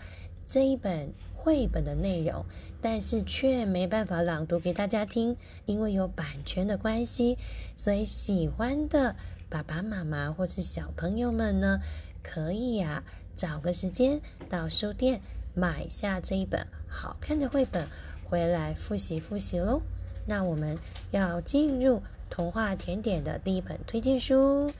[0.51, 2.45] 这一本绘本的内容，
[2.83, 7.39] 但是却没办法朗读给大家听，因为有版权的关系。
[7.77, 9.15] 所以喜欢的
[9.49, 11.79] 爸爸妈妈或是小朋友们呢，
[12.21, 13.05] 可以呀
[13.37, 15.21] 找个时间到书店
[15.55, 17.87] 买下这一本好看的绘本
[18.25, 19.81] 回来复习复习喽。
[20.27, 20.77] 那我们
[21.13, 24.69] 要进入童话甜点的第一本推荐书，《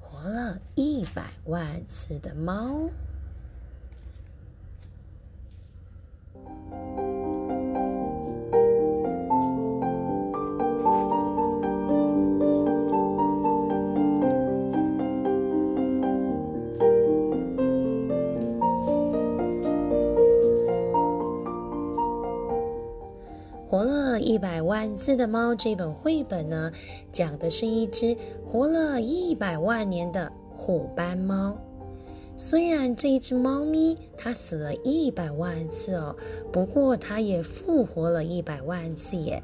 [0.00, 2.70] 活了一百万次的猫》。
[24.36, 26.70] 一百万次的猫这本绘本呢，
[27.10, 28.14] 讲的是一只
[28.44, 31.56] 活了一百万年的虎斑猫。
[32.36, 36.14] 虽然这一只猫咪它死了一百万次哦，
[36.52, 39.42] 不过它也复活了一百万次耶。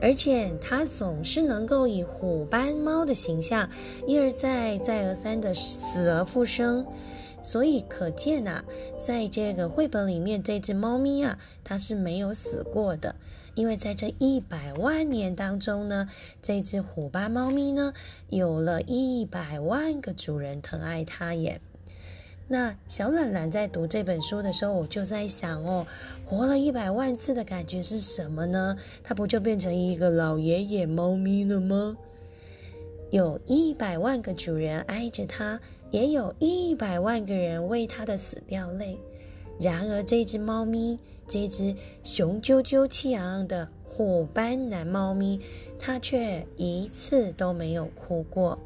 [0.00, 3.68] 而且它总是能够以虎斑猫的形象
[4.06, 6.86] 一而再、再而三的死而复生。
[7.42, 8.64] 所以可见呐，
[8.98, 13.14] 在这个绘本里面，这只猫咪啊，它是没有死过的。
[13.56, 16.08] 因为在这一百万年当中呢，
[16.42, 17.94] 这只虎斑猫咪呢，
[18.28, 21.60] 有了一百万个主人疼爱它耶。
[22.48, 25.86] 那小懒懒在读这本书的时候，我就在想哦，
[26.26, 28.76] 活了一百万次的感觉是什么呢？
[29.02, 31.96] 它不就变成一个老爷爷猫咪了吗？
[33.10, 35.58] 有一百万个主人爱着它，
[35.90, 38.98] 也有一百万个人为它的死掉泪。
[39.58, 40.98] 然而这只猫咪。
[41.28, 41.74] 这只
[42.04, 45.40] 雄赳赳、气昂昂的虎斑男猫咪，
[45.78, 48.58] 它却一次都没有哭过，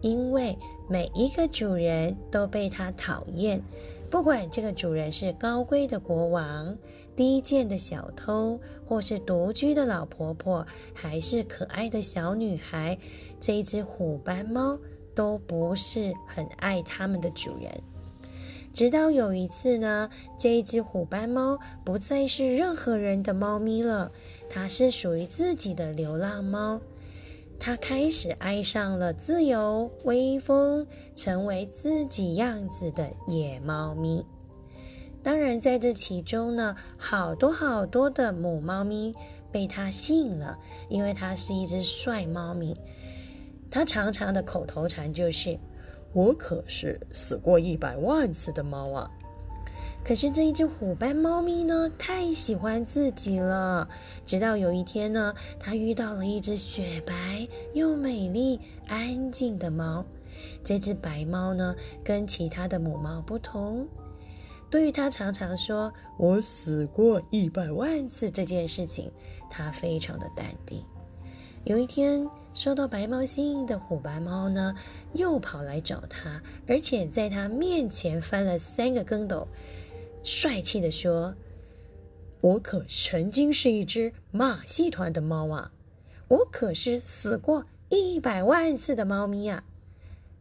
[0.00, 0.56] 因为
[0.88, 3.62] 每一个主人都被它讨厌。
[4.10, 6.76] 不管这个主人是高贵的国王，
[7.16, 12.98] 低贱的小偷，或是独居的老婆婆，还是可爱的小女孩，
[13.40, 14.78] 这一只虎斑猫
[15.14, 17.70] 都不是很爱他们的主人。
[18.72, 20.08] 直到有一次呢，
[20.38, 24.10] 这一只虎斑猫不再是任何人的猫咪了，
[24.48, 26.80] 它是属于自己的流浪猫。
[27.58, 34.24] 它开始爱上了自由、威风，成为自己样子的野猫咪。
[35.22, 39.14] 当然，在这其中呢，好多好多的母猫咪
[39.52, 40.58] 被它吸引了，
[40.88, 42.74] 因为它是一只帅猫咪。
[43.70, 45.58] 它常常的口头禅就是。
[46.12, 49.10] 我可是死过一百万次的猫啊！
[50.04, 53.88] 可是这一只虎斑猫咪呢，太喜欢自己了。
[54.26, 60.04] 直到有一天呢，它遇到了一只雪白又美丽、安静的猫。
[60.64, 63.86] 这只白猫呢，跟其他的母猫不同。
[64.68, 69.10] 对于它常常说“我死过一百万次”这件事情，
[69.48, 70.84] 它非常的淡定。
[71.64, 72.28] 有一天。
[72.54, 74.74] 收到白猫吸引的虎白猫呢，
[75.14, 79.48] 又跑来找它，而且在它面前翻了三个跟斗，
[80.22, 81.34] 帅气的说
[82.42, 85.72] ：“我可曾经是一只马戏团的猫啊！
[86.28, 89.64] 我可是死过一百万次的猫咪啊！”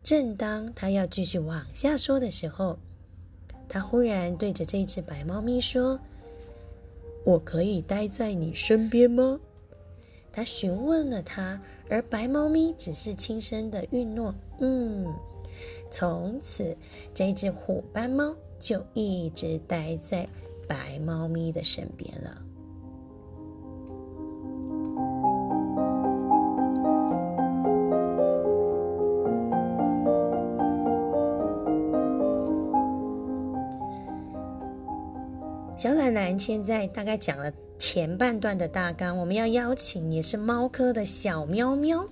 [0.04, 2.78] 正当他要继续往下说的时候，
[3.70, 6.00] 他忽然对着这只白猫咪说
[7.24, 9.40] ：“我可以待在你身边吗？”
[10.34, 15.14] 他询问了他，而白猫咪只是轻声的允诺：“嗯。”
[15.92, 16.76] 从此，
[17.14, 20.26] 这只虎斑猫就一直待在
[20.68, 22.42] 白猫咪的身边了。
[35.76, 37.52] 小懒懒现在大概讲了。
[37.82, 42.08] 前半段的大纲，我们要邀请也是猫科的小喵喵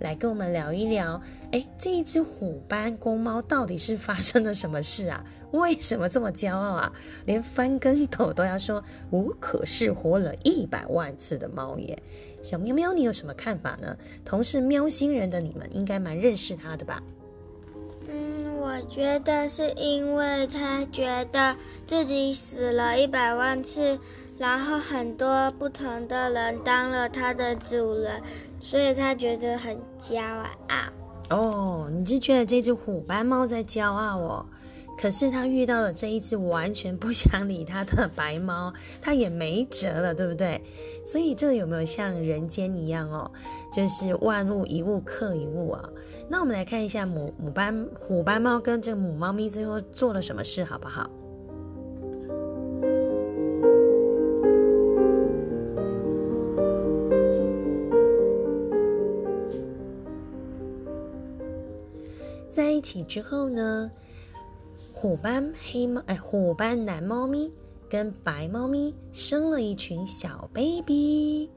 [0.00, 1.22] 来跟我们聊一聊。
[1.52, 5.24] 哎，这一只虎斑公猫到底是发生了什么事啊？
[5.52, 6.92] 为什么这么骄傲啊？
[7.24, 11.96] 连翻跟斗都要说“我可是活了一百万次的猫耶”。
[12.42, 13.96] 小喵喵，你有什么看法呢？
[14.24, 17.00] 同是喵星人的你们，应该蛮认识它的吧？
[18.08, 21.56] 嗯，我觉得是因为他觉得
[21.86, 23.96] 自己死了一百万次。
[24.42, 28.20] 然后很多不同的人当了他的主人，
[28.58, 30.90] 所以他觉得很骄傲。
[31.30, 34.44] 哦，你是觉得这只虎斑猫在骄傲哦？
[34.98, 40.60] 可是他遇到了这一只完全不想理他的白猫，他也没辙了，对不对？
[41.06, 43.30] 所以这有没有像人间一样哦？
[43.72, 45.88] 就是万物一物克一物啊？
[46.28, 51.08] 那我们来看一下母母斑虎斑猫跟这个母猫咪最后做了什么事，好不好？
[62.82, 63.90] 起之后呢，
[64.92, 67.50] 虎斑黑猫哎，虎斑蓝猫咪
[67.88, 71.48] 跟白猫咪生了一群小 baby，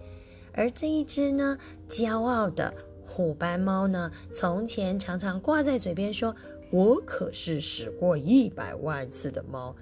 [0.54, 1.58] 而这一只呢，
[1.90, 2.74] 骄傲的
[3.06, 6.36] 虎斑猫呢，从前常常挂在嘴边说
[6.72, 9.76] ：“我可是死过一百万次的猫。”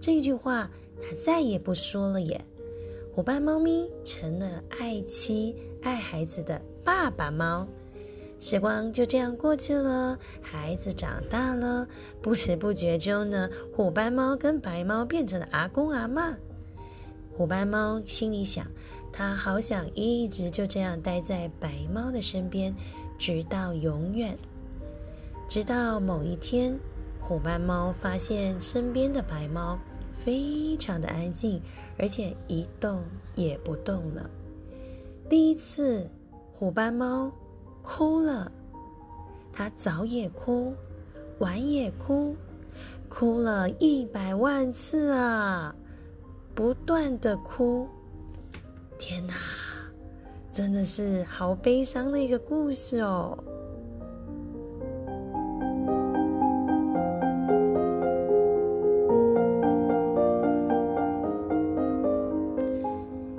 [0.00, 0.70] 这句话
[1.00, 2.44] 它再也不说了耶。
[3.14, 7.66] 虎斑猫咪成了爱妻爱孩子的爸爸猫。
[8.48, 11.84] 时光就这样过去了，孩子长大了，
[12.22, 16.32] 不知不觉中呢，虎斑猫跟白猫变成了阿公阿妈。
[17.34, 18.64] 虎斑猫心里想，
[19.12, 22.72] 它好想一直就这样待在白猫的身边，
[23.18, 24.38] 直到永远。
[25.48, 26.78] 直到某一天，
[27.18, 29.76] 虎斑猫发现身边的白猫
[30.24, 31.60] 非常的安静，
[31.98, 33.02] 而且一动
[33.34, 34.30] 也不动了。
[35.28, 36.08] 第一次，
[36.56, 37.28] 虎斑猫。
[37.86, 38.50] 哭了，
[39.52, 40.74] 他早也哭，
[41.38, 42.34] 晚也哭，
[43.08, 45.72] 哭了一百万次啊，
[46.52, 47.86] 不断的哭。
[48.98, 49.34] 天哪，
[50.50, 53.38] 真的是好悲伤的一个故事哦。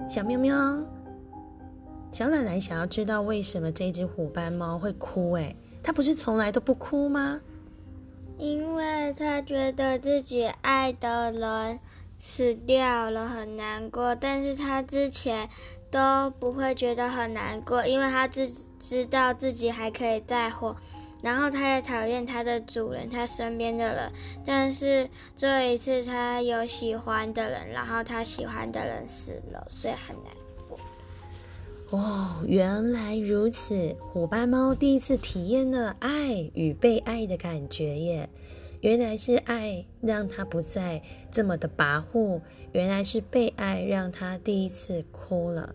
[0.09, 0.96] 小喵喵。
[2.11, 5.33] 小奶奶想要知道为什么这只虎斑猫会哭？
[5.33, 7.41] 哎，它不是从来都不哭吗？
[8.37, 11.79] 因为它觉得自己爱的人
[12.19, 14.15] 死掉了，很难过。
[14.15, 15.49] 但是它之前
[15.91, 18.49] 都不会觉得很难过，因为它自
[18.79, 20.75] 知道自己还可以再活。
[21.21, 24.11] 然后它也讨厌它的主人，它身边的人。
[24.45, 30.31] 但是这一次它有喜欢的人，然后它喜欢的人死了，所以很难。
[31.89, 33.95] 哦，原来如此！
[33.99, 38.29] 虎斑猫第一次体验了爱与被爱的感觉耶。
[38.81, 42.41] 原来是爱让它不再这么的跋扈，
[42.73, 45.73] 原来是被爱让它第一次哭了。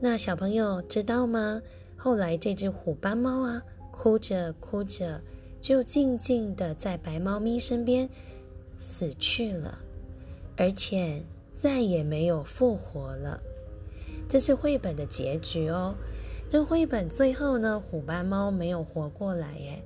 [0.00, 1.62] 那小朋友知道吗？
[1.96, 3.62] 后来这只虎斑猫啊，
[3.92, 5.20] 哭着哭着
[5.60, 8.08] 就静静的在白猫咪身边
[8.80, 9.78] 死去了，
[10.56, 13.40] 而且再也没有复活了。
[14.28, 15.94] 这是绘本的结局哦。
[16.50, 19.82] 这绘本最后呢，虎斑猫没有活过来耶。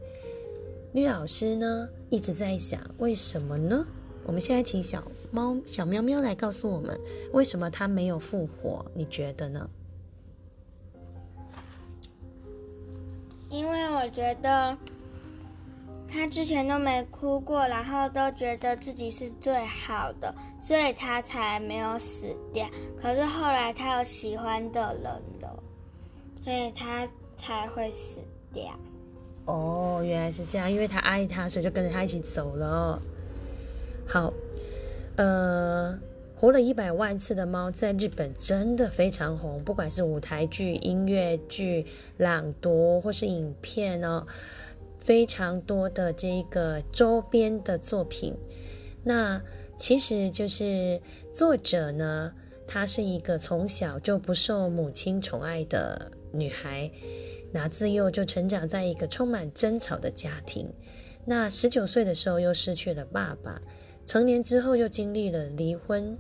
[0.92, 3.86] 绿老师呢一直在想，为什么呢？
[4.24, 6.98] 我们现在请小猫小喵喵来告诉我们，
[7.32, 8.84] 为什么它没有复活？
[8.94, 9.68] 你觉得呢？
[13.48, 14.76] 因为我觉得
[16.12, 22.68] 他之前都没哭过，然后都觉得自己是最好的，所以他才没有死掉。
[23.00, 25.04] 可是后来他有喜欢的人
[25.40, 25.62] 了，
[26.44, 27.08] 所以他
[27.38, 28.20] 才会死
[28.52, 28.64] 掉。
[29.46, 33.00] 哦，原来是这样，因为他爱他，所以就跟着他一起走了。
[34.06, 34.32] 好，
[35.16, 35.98] 呃，
[36.36, 41.86] 活了一百万次的猫在日本真的非常红，不管是舞台剧、音乐剧、
[42.18, 44.26] 朗读或是影片哦，
[45.04, 48.34] 非常多的这个周边的作品。
[49.04, 49.42] 那
[49.76, 51.00] 其实就是
[51.32, 52.32] 作者呢，
[52.66, 56.90] 她是一个从小就不受母亲宠爱的女孩。
[57.54, 60.72] 那自幼就成长在一个充满争吵的家庭，
[61.26, 63.60] 那十九岁的时候又失去了爸爸，
[64.06, 66.16] 成年之后又经历了离婚，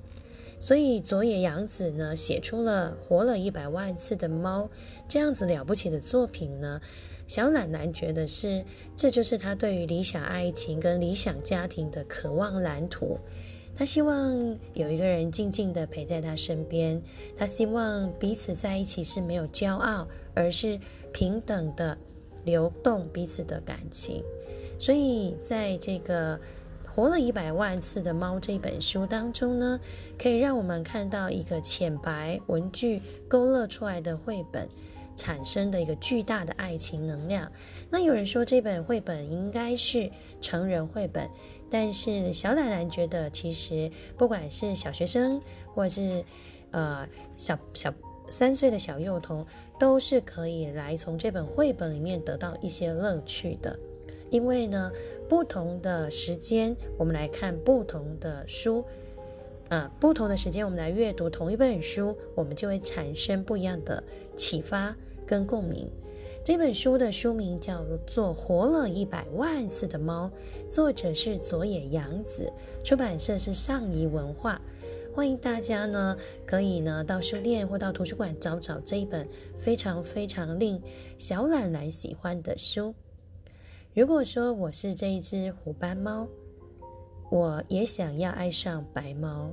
[0.60, 4.64] 所以佐野洋子呢写出了《活了一百万次的猫》
[5.08, 6.82] 这样子了不起的作品呢。
[7.32, 8.62] 小懒懒觉得是，
[8.94, 13.18] 这就是他对于理想爱情跟理想家庭的渴望蓝图。
[13.74, 17.00] 他希望有一个人静静的陪在他身边，
[17.34, 20.78] 他希望彼此在一起是没有骄傲，而是。
[21.10, 21.96] 平等的
[22.44, 24.22] 流动彼此的感情，
[24.78, 26.38] 所以在这个
[26.86, 29.80] 活了一百万次的猫这本书当中呢，
[30.18, 34.66] 可以让我们看到一个浅白文具勾勒出来的绘本
[35.14, 37.50] 产生的一个巨大的爱情能量。
[37.90, 40.10] 那有人说这本绘本应该是
[40.40, 41.28] 成人绘本，
[41.70, 45.40] 但是小奶奶觉得其实不管是小学生
[45.74, 46.24] 或是
[46.70, 47.92] 呃小小。
[48.28, 49.44] 三岁的小幼童
[49.78, 53.78] 都是可以来从这本绘本里面得到一些乐趣的，
[54.30, 54.90] 因为呢，
[55.28, 58.82] 不同的时间我们来看不同的书，
[59.72, 64.04] 啊，不同的时间我们来阅读同一本书，我们就会产生不一样的
[64.36, 64.94] 启发
[65.26, 65.90] 跟共鸣。
[66.44, 70.30] 这本书的书名叫做《活了一百万次的猫》，
[70.70, 72.52] 作者是佐野洋子，
[72.84, 74.60] 出版社是上仪文化。
[75.14, 79.26] 欢迎大家呢，可以呢到书店或到图书馆找找这一本
[79.58, 80.82] 非常非常令
[81.16, 82.94] 小懒懒喜欢的书。
[83.94, 86.28] 如果说我是这一只虎斑猫，
[87.32, 89.50] 我也想要爱上白猫，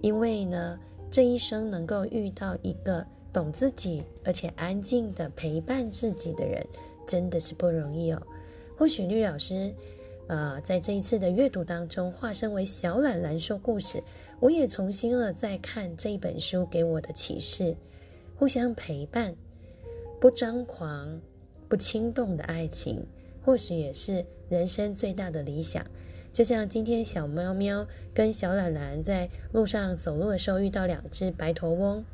[0.00, 6.66] 因为呢这一生能够遇到一个懂自己而且安静的陪伴自己的人，
[7.06, 8.22] 真的是不容易哦。
[8.74, 9.70] 或许绿老师。
[10.28, 14.00] 呃，在这一次的阅读当中，化身为小懒懒说故事，
[14.38, 17.76] 我也重新了再看这一本书给我的启示：
[18.36, 19.34] 互相陪伴，
[20.20, 21.20] 不张狂、
[21.68, 23.04] 不轻动的爱情，
[23.44, 25.84] 或许也是人生最大的理想。
[26.32, 32.04] 就像今天小喵喵跟小懒懒在路上走路的时候遇到两只白头翁，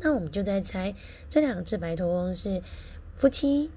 [0.00, 0.94] 那我们就在猜
[1.28, 2.62] 这两只白头翁是
[3.16, 3.70] 夫妻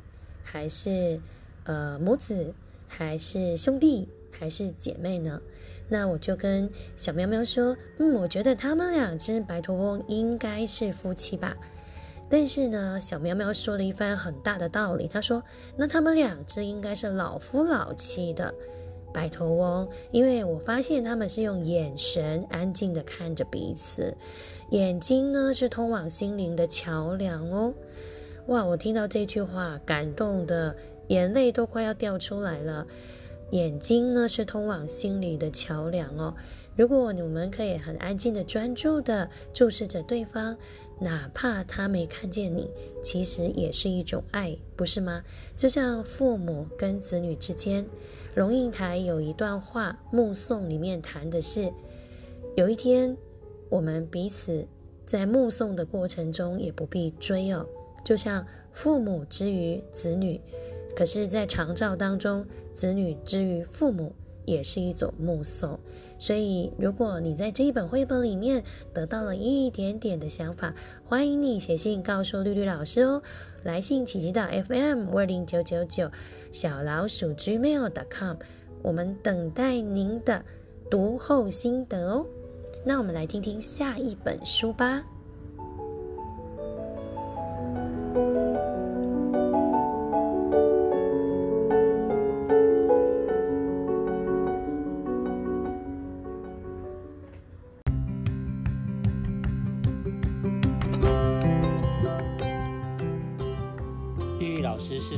[0.44, 1.20] 还是
[1.66, 2.54] 呃母子。
[2.94, 5.42] 还是兄弟还是姐妹呢？
[5.88, 11.56] 那我就跟小喵喵说：“嗯，我觉得他们两只白头翁应该是夫妻吧。”
[12.30, 15.42] 但是呢，小喵喵说了一番很大的道理，他说
[15.80, 18.54] ：“那他们两只应该是老夫老妻的
[19.14, 24.16] 白头翁，因为我发现他们是用眼神安静的看着彼此，
[24.70, 27.74] 眼睛呢是通往心灵的桥梁哦。”
[28.48, 30.76] 哇，我听到这句话，感动的。
[31.08, 32.88] 眼泪都快要掉出来了，
[33.50, 36.34] 眼睛呢是通往心里的桥梁哦。
[36.78, 40.56] 如果你们可以很安静的、专注的注视着对方，
[41.02, 42.70] 哪怕他没看见你，
[43.04, 45.22] 其实也是一种爱，不是吗？
[45.58, 47.86] 就像父母跟子女之间，
[48.36, 51.72] 龙应台有一段话，目送里面谈的是，
[52.56, 53.18] 有一天
[53.70, 54.66] 我们彼此
[55.06, 57.68] 在目送的过程中也不必追哦，
[58.06, 60.40] 就像父母之于子女。
[60.96, 64.14] 可是，在长照当中，子女之于父母
[64.46, 65.78] 也是一种目送。
[66.22, 68.64] 所以，如果你在这一本绘本里面
[68.94, 73.24] 得到了一点点的想法，欢迎你写信告诉绿绿老师哦。
[73.64, 76.12] 来信请寄到 FM 五二零九九九
[76.52, 78.36] 小老鼠 gmail.com，
[78.84, 80.46] 我们等待您的
[80.92, 82.24] 读后心得哦。
[82.86, 85.04] 那我们来听听下一本书吧。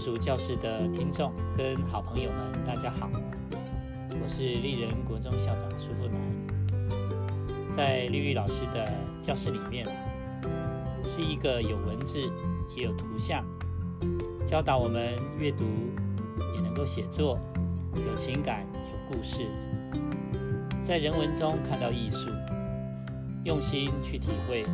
[0.04, 3.10] 世俗教室的听众跟好朋友们，大家好，
[4.22, 7.72] 我是丽人国中校长苏富南。
[7.72, 8.86] 在绿玉老师的
[9.22, 9.88] 教室里面，
[11.06, 12.20] 是一个有文字
[12.76, 13.46] 也有图像，
[14.46, 15.64] 教导我们阅读，
[16.54, 17.40] 也能够写作，
[17.96, 19.48] 有情感有故事，
[20.84, 22.30] 在人文中看到艺术，
[23.46, 24.66] 用心去体会，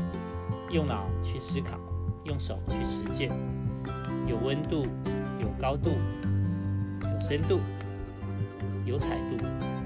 [0.71, 1.77] 用脑去思考，
[2.23, 3.29] 用手去实践。
[4.27, 4.83] 有温度，
[5.39, 5.91] 有高度，
[7.01, 7.61] 有深度，
[8.85, 9.37] 有彩度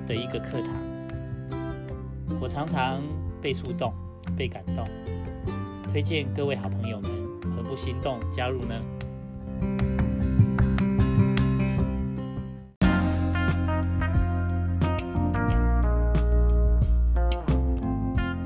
[0.07, 0.69] 的一个课堂，
[2.41, 3.01] 我常常
[3.39, 3.93] 被触动，
[4.35, 4.83] 被感动。
[5.91, 7.11] 推荐各位好朋友们，
[7.55, 8.73] 何不心动加入呢？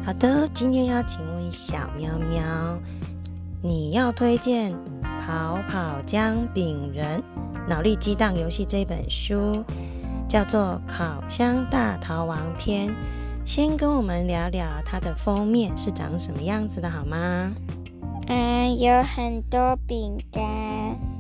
[0.04, 2.78] 好的，今天要请问小喵喵，
[3.62, 4.76] 你要推荐？
[5.28, 7.22] 跑跑姜饼人
[7.68, 9.62] 脑力激荡游戏这本书
[10.26, 12.88] 叫做《烤箱大逃亡篇》，
[13.44, 17.52] 先跟我们聊聊它的封面是长什么样子的好吗？
[18.28, 20.46] 嗯，有很多饼干，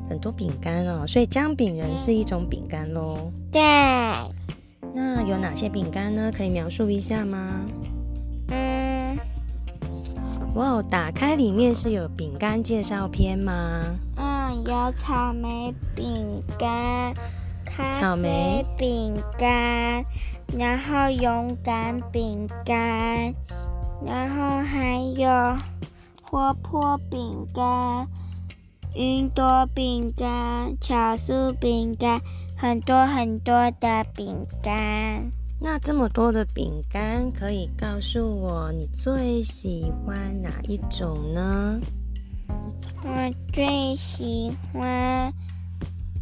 [0.09, 3.29] 很多饼干哦，所以姜饼人是一种饼干喽。
[3.51, 3.61] 对。
[4.93, 6.31] 那有哪些饼干呢？
[6.33, 7.65] 可以描述一下吗？
[10.57, 13.83] 哇，打开里面是有饼干介绍片吗？
[14.15, 17.13] 嗯，有草莓饼干、
[17.91, 20.03] 草莓饼干，
[20.57, 23.31] 然后勇敢饼干，
[24.03, 25.29] 然后还有
[26.23, 28.07] 活泼饼干、
[28.95, 32.19] 云朵饼干、巧树饼干，
[32.57, 35.31] 很多很多的饼干。
[35.59, 41.79] 那这么多的饼干，可以告诉我你最喜欢哪一种呢？
[43.03, 45.33] 我最喜欢，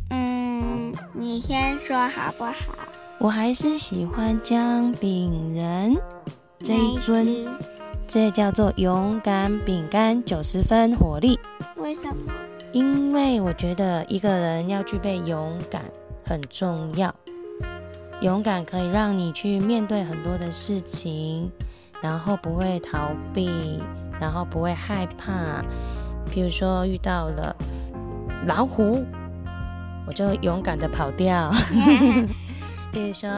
[0.09, 2.53] 嗯，你先说好不好？
[3.19, 5.95] 我还是喜欢姜饼人
[6.59, 7.45] 这一尊，
[8.07, 11.37] 这叫做勇敢饼干九十分火力。
[11.77, 12.31] 为什么？
[12.71, 15.83] 因为我觉得一个人要具备勇敢
[16.25, 17.13] 很重要。
[18.25, 21.51] 勇敢可以让你去面对很多的事情，
[22.01, 23.79] 然后不会逃避，
[24.19, 25.63] 然后不会害怕。
[26.31, 27.55] 比如说遇到了
[28.47, 29.05] 老虎，
[30.07, 31.51] 我就勇敢的跑掉；
[32.91, 33.29] 比如说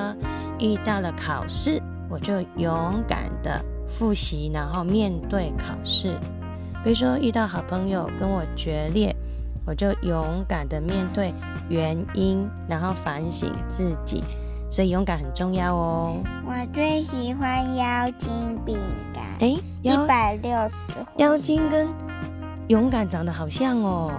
[0.57, 6.13] 遇到了考试，我就勇敢的复习，然后面对考试；
[6.81, 9.13] 比如说遇到好朋友跟我决裂，
[9.65, 11.33] 我就勇敢的面对
[11.67, 14.23] 原因，然后反省自己。
[14.70, 16.18] 所以勇敢很重要哦。
[16.45, 18.30] 我最喜欢妖精
[18.65, 18.78] 饼
[19.13, 19.24] 干。
[19.39, 20.91] 哎，一百六十。
[21.18, 21.88] 妖精跟
[22.68, 24.11] 勇敢长得好像哦。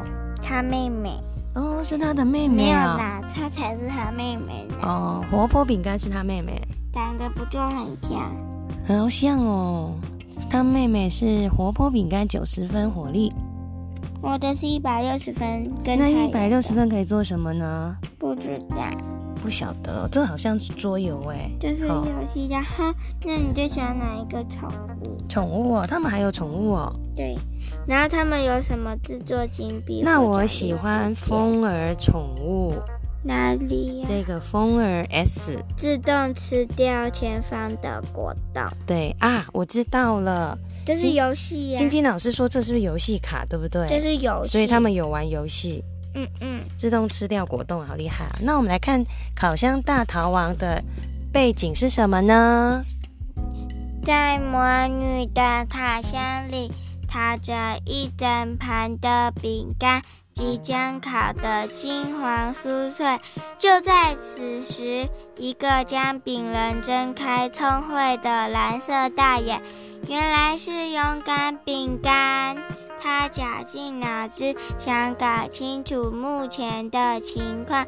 [0.43, 1.19] 他妹妹。
[1.55, 2.97] 哦，是他的妹妹啊。
[2.97, 4.77] 没有啦，他才是他妹妹呢。
[4.83, 6.61] 哦，活泼饼干是他妹妹。
[6.93, 8.31] 长得不就很像？
[8.87, 9.93] 好像哦。
[10.49, 13.33] 他妹妹是活泼饼干九十分火力。
[14.23, 15.71] 我的是一百六十分。
[15.85, 17.97] 跟那一百六十分可以做什么呢？
[18.19, 18.77] 不知道。
[19.39, 22.49] 不晓得，这好像是桌游哎，就是游戏。
[22.51, 22.93] 然后，
[23.25, 24.69] 那你最喜欢哪一个宠
[25.03, 25.19] 物？
[25.29, 26.93] 宠物哦，他们还有宠物哦。
[27.17, 27.37] 对，
[27.87, 30.03] 然后他们有什么制作金币？
[30.05, 32.75] 那我喜欢风儿宠物。
[33.25, 34.05] 哪里？
[34.07, 38.63] 这个风儿 S 自动吃掉前方的果冻。
[38.87, 41.75] 对啊，我知道了，这是游戏。
[41.77, 43.45] 晶晶老师说这是不是游戏卡？
[43.45, 43.87] 对不对？
[43.89, 45.83] 这是游戏，所以他们有玩游戏。
[46.19, 48.39] 嗯嗯，自动吃掉果冻，好厉害啊！
[48.43, 49.05] 那我们来看
[49.37, 50.83] 烤箱大逃亡的
[51.33, 52.85] 背景是什么呢？
[54.05, 56.73] 在魔女的烤箱里，
[57.07, 57.53] 套着
[57.85, 60.03] 一整盘的饼干，
[60.33, 63.19] 即将烤得金黄酥脆。
[63.59, 69.61] 就在此时，一个将饼人睁开聪慧的蓝色大眼，
[70.09, 72.57] 原来是勇敢饼干。
[73.01, 77.87] 他绞尽脑汁想搞清楚目前的情况。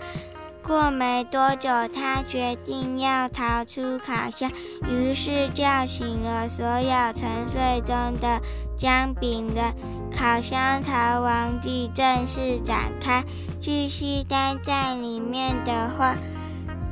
[0.63, 4.51] 过没多久，他决定要逃出烤箱，
[4.87, 8.41] 于是叫醒了所有沉睡中的
[8.77, 9.75] 姜饼人。
[10.13, 13.25] 烤箱逃亡记正式展开。
[13.59, 16.15] 继续待在里面的话，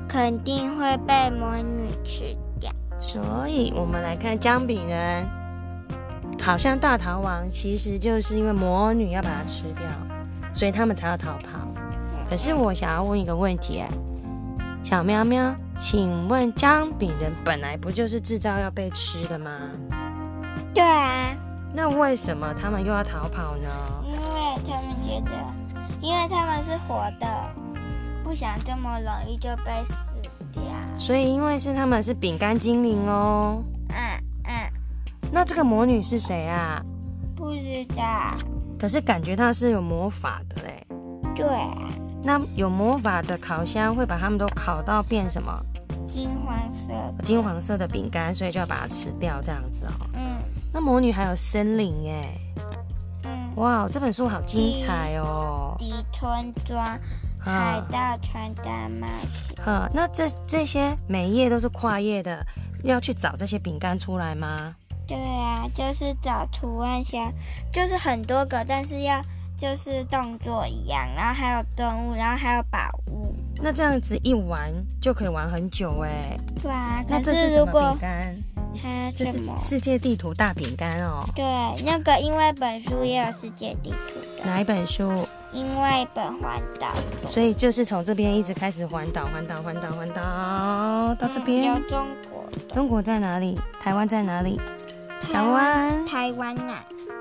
[0.09, 2.71] 肯定会被魔女吃掉。
[3.01, 5.27] 所以，我们来看姜饼人
[6.39, 9.85] 烤箱大逃亡，其实就是因为魔女要把它吃掉，
[10.53, 11.69] 所以他们才要逃跑。
[12.31, 13.89] 可是我想要问一个问题，哎，
[14.83, 19.51] 小喵喵，请问姜饼人本来不就是制造要被吃的吗？
[20.73, 21.35] 对啊。
[21.75, 23.69] 那为什么他们又要逃跑呢？
[24.05, 24.19] 因为
[24.67, 25.33] 他们觉得，
[26.01, 27.27] 因为他们是活的，
[28.25, 29.93] 不想这么容易就被死
[30.53, 30.63] 掉。
[30.99, 33.63] 所以，因为是他们是饼干精灵哦。
[35.31, 36.83] 那这个魔女是谁啊？
[37.37, 38.37] 不知道。
[38.79, 40.87] 可是感觉她是有魔法的嘞。
[41.35, 41.47] 对。
[42.23, 45.53] 那有魔法的烤箱会把它们都烤到变什么？
[46.07, 46.93] 金黄色。
[47.23, 49.93] 金黄色的饼干，所以就要把它吃掉，这样子哦。
[50.15, 50.39] 嗯。
[50.73, 52.39] 那魔女还有森林哎。
[53.25, 53.55] 嗯。
[53.57, 55.75] 哇，这本书好精彩哦。
[55.79, 56.85] 底村庄，
[57.39, 59.65] 海盗船大冒险。
[59.65, 62.45] 呵，那这这些每页都是跨页的，
[62.83, 64.75] 要去找这些饼干出来吗？
[65.09, 67.33] 对啊，就是找图案箱，
[67.73, 69.21] 就是很多个，但是要。
[69.61, 72.79] 就是动作一样，然后还有动物，然后还有宝
[73.09, 73.35] 物。
[73.61, 76.39] 那这样子一玩就可以玩很久哎。
[76.63, 78.37] 对啊，那这是什么饼干？
[78.81, 81.25] 它这是世界地图大饼干哦。
[81.35, 81.45] 对，
[81.85, 84.45] 那个因为本书也有世界地图的。
[84.45, 85.27] 哪一本书？
[85.53, 86.87] 因为本环岛。
[87.27, 91.65] 所以就是从这边一直开始环岛，环岛，环岛，环岛到这边。
[91.65, 92.45] 有中国。
[92.73, 93.59] 中国在哪里？
[93.83, 94.61] 台湾在哪里？
[95.21, 96.07] 台湾。
[96.07, 96.75] 台湾呐。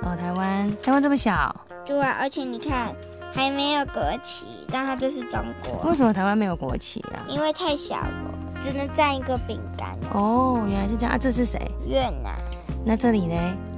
[0.03, 1.55] 哦，台湾，台湾这么小。
[1.85, 2.93] 对啊，而且你看，
[3.33, 5.89] 还没有国旗，但它这是中国。
[5.89, 7.25] 为什么台湾没有国旗啊？
[7.27, 8.11] 因为太小了，
[8.61, 9.97] 只能占一个饼干。
[10.13, 11.17] 哦，原来是这样啊！
[11.17, 11.59] 这是谁？
[11.87, 12.35] 越南。
[12.85, 13.35] 那这里呢？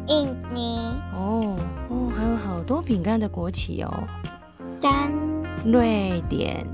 [0.07, 0.93] 印尼。
[1.13, 1.55] 哦
[1.89, 4.03] 哦，还有好多饼干的国旗哦。
[4.81, 5.11] 丹。
[5.65, 6.65] 瑞典、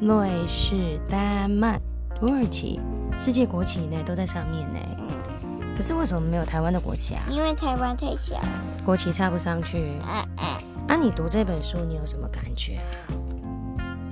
[0.00, 1.80] 瑞士、丹麦、
[2.14, 2.78] 土耳其，
[3.18, 4.78] 世界国旗呢都在上面呢。
[5.76, 7.22] 可是为什么没有台湾的国旗啊？
[7.28, 8.40] 因为台湾太小，
[8.84, 9.92] 国旗插不上去。
[10.06, 10.64] 哎哎。
[10.86, 12.84] 啊，你读这本书，你有什么感觉啊？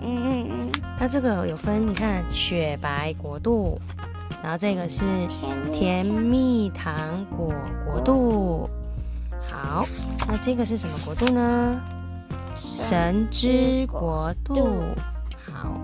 [0.00, 3.78] 嗯嗯嗯，它这个有分，你看雪白国度，
[4.42, 5.02] 然后这个是
[5.70, 7.52] 甜蜜糖果
[7.86, 8.70] 国度。
[9.50, 9.86] 好，
[10.26, 11.78] 那这个是什么国度呢？
[12.56, 14.82] 神之国度。
[15.52, 15.78] 好，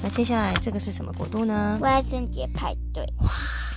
[0.00, 1.76] 那接下来这个是什么国度呢？
[1.80, 3.02] 万圣节派对。
[3.22, 3.28] 哇，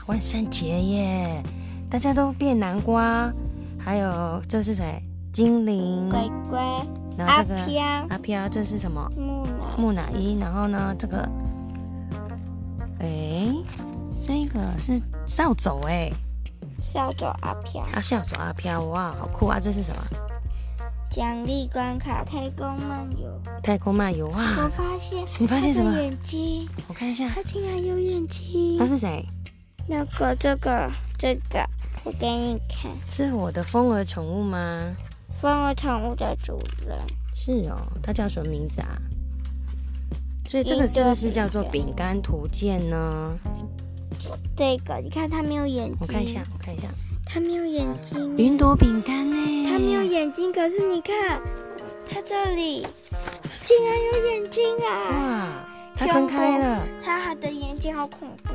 [0.08, 1.42] 万圣节耶！
[1.90, 3.32] 大家都变南瓜，
[3.78, 5.02] 还有这是谁？
[5.32, 6.60] 精灵，乖乖，
[7.18, 9.10] 然后这个阿飘，阿飘，这是什么？
[9.16, 10.38] 木乃木乃伊。
[10.40, 11.28] 然后呢，这个，
[13.00, 13.54] 哎，
[14.22, 16.12] 这个是扫帚哎，
[16.82, 19.60] 扫帚阿飘，啊，扫帚阿飘，哇，好酷啊！
[19.60, 20.02] 这是什么？
[21.10, 23.30] 奖励关卡太空漫游，
[23.62, 24.40] 太空漫游哇！
[24.64, 25.94] 我发现，你发现什么？
[26.02, 28.78] 眼睛，我看一下，他竟然有眼睛。
[28.78, 29.26] 他是谁？
[29.88, 31.64] 那个，这个，这个，
[32.04, 32.92] 我给你看。
[33.12, 34.96] 是我的风儿宠物吗？
[35.42, 36.58] 风儿宠物的主
[36.88, 36.98] 人
[37.34, 38.98] 是哦，它叫什么名字啊？
[40.48, 43.38] 所以这个是不是叫做饼干图鉴呢？
[44.56, 46.88] 这个你看它没有眼睛，我看一下，我看一下，
[47.26, 48.38] 它没有眼睛。
[48.38, 49.70] 云朵饼干呢？
[49.70, 51.42] 它没有眼睛，可是你看
[52.10, 52.88] 它这里
[53.66, 55.10] 竟然有眼睛啊！
[55.10, 55.50] 哇，
[55.98, 58.54] 它睁开了，它的眼睛好恐怖，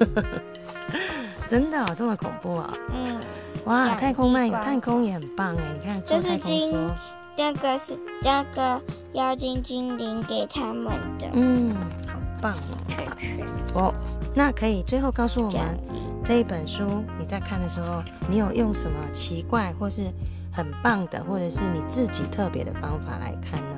[1.48, 2.74] 真的这么恐怖啊？
[2.92, 3.20] 嗯。
[3.66, 5.62] 哇，太空漫游，太空也很棒哎！
[5.74, 6.72] 你看，这是金，
[7.36, 8.80] 那个是那个
[9.12, 11.74] 妖精精灵给他们的，嗯，
[12.06, 12.78] 好棒哦！
[12.88, 13.94] 圈圈哦，
[14.34, 15.78] 那可以最后告诉我们，
[16.24, 20.10] 这一本书你在看的时候，你有用什么奇怪或是
[20.50, 23.76] 很棒的，或者是你自己特别的方法来看呢？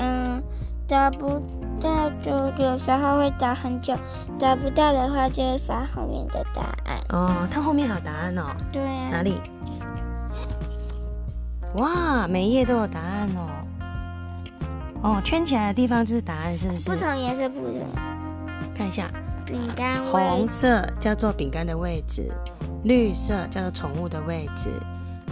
[0.00, 0.42] 嗯，
[0.88, 1.40] 找不
[1.80, 2.30] 到就
[2.62, 3.94] 有时候会找很久，
[4.38, 6.98] 找不到的话就会发后面的答案。
[7.10, 8.54] 哦，它后面还有答案哦。
[8.72, 9.08] 对啊。
[9.10, 9.40] 哪里？
[11.74, 13.48] 哇，每一页都有答案哦。
[15.02, 16.90] 哦，圈起来的地方就是答案，是不是？
[16.90, 17.86] 不同颜色不同。
[18.74, 19.10] 看一下。
[19.44, 20.04] 饼干。
[20.04, 22.32] 红色叫做饼干的位置，
[22.82, 24.70] 绿色叫做宠物的位置，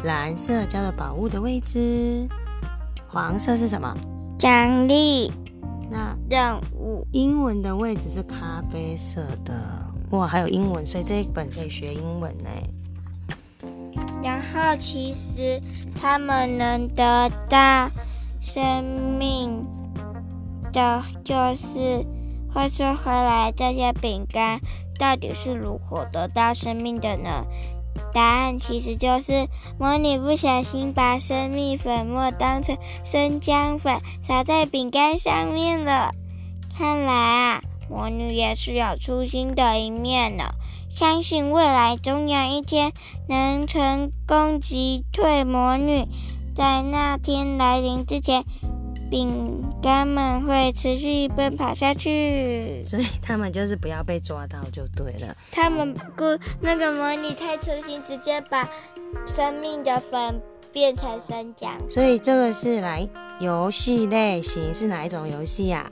[0.05, 2.29] 蓝色叫做宝物的位置，
[3.09, 3.93] 黄色是什么？
[4.39, 5.33] 奖励。
[5.91, 7.07] 那任务。
[7.13, 9.55] 英文的位置是咖啡色的。
[10.11, 12.51] 哇，还有英文，所以这一本可以学英文呢。
[14.23, 15.61] 然后其实
[16.01, 17.89] 他们能得到
[18.41, 18.85] 生
[19.19, 19.65] 命
[20.73, 22.05] 的，就是
[22.53, 24.61] 话说回来，这些饼干
[24.99, 27.45] 到底是如何得到生命的呢？
[28.15, 36.13] 答案其实就是魔女不小心把生命粉末当成生姜粉撒在饼干上面了。
[36.79, 37.61] 看来啊，
[37.91, 40.45] 魔女也是有粗心的一面呢。
[40.89, 42.93] 相信未来总有一天
[43.29, 46.07] 能成功击退魔女，
[46.55, 48.45] 在那天来临之前，
[49.11, 52.85] 饼干们会持续奔跑下去。
[52.85, 55.37] 所以他们就是不要被抓到就对了。
[55.53, 56.25] 他们故
[56.61, 58.69] 那个模拟太粗心，直接把
[59.27, 60.41] 生命的粉
[60.73, 61.73] 变成生姜。
[61.89, 63.09] 所以这个是来
[63.41, 65.91] 游戏类型，是哪一种游戏呀？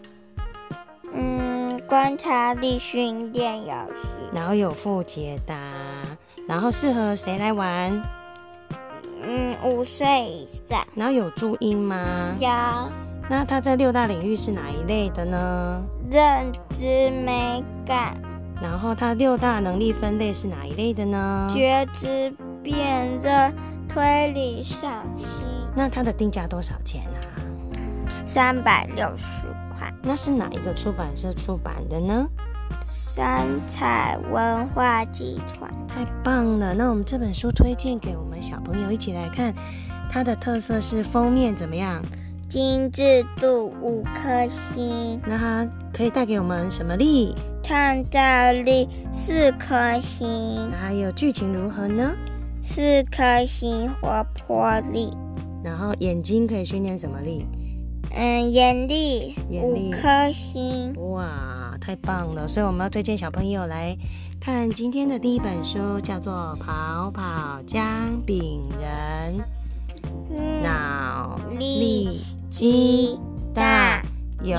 [1.15, 4.09] 嗯，观察力训练游戏。
[4.33, 5.55] 然后有附解答，
[6.49, 8.03] 然后适合谁来玩？
[9.23, 10.87] 嗯，五岁以上。
[10.95, 12.35] 然后有注音吗？
[12.39, 12.49] 有。
[13.31, 15.83] 那它在六大领域是哪一类的呢？
[16.11, 18.17] 认知美感。
[18.61, 21.49] 然后它六大能力分类是哪一类的呢？
[21.53, 23.53] 觉知、辨认、
[23.89, 25.43] 推理、赏析。
[25.75, 27.19] 那它的定价多少钱啊？
[28.27, 29.27] 三百六十
[29.77, 29.93] 块。
[30.03, 32.29] 那是哪一个出版社出版的呢？
[32.85, 36.75] 三彩文化集团，太棒了！
[36.75, 39.55] 那我们这本书推荐给我们小朋友一起来看。
[40.11, 42.03] 它的特色是封面怎么样？
[42.49, 45.19] 精致度五颗星。
[45.27, 47.35] 那它可以带给我们什么力？
[47.63, 50.69] 创造力四颗星。
[50.71, 52.13] 那还有剧情如何呢？
[52.61, 55.17] 四颗星活泼力。
[55.65, 57.47] 然后眼睛可以训练什么力？
[58.15, 60.93] 嗯，眼力五颗星。
[61.13, 61.62] 哇！
[61.83, 63.97] 太棒了，所以我们要推荐小朋友来
[64.41, 67.83] 看今天的第一本书，叫做《跑跑姜
[68.25, 69.41] 饼人》，
[70.63, 73.19] 脑力激
[73.53, 74.01] 荡
[74.45, 74.57] 游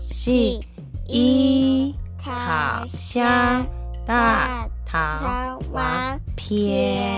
[0.00, 0.64] 戏
[1.06, 3.66] 一烤箱
[4.06, 7.12] 大逃亡篇。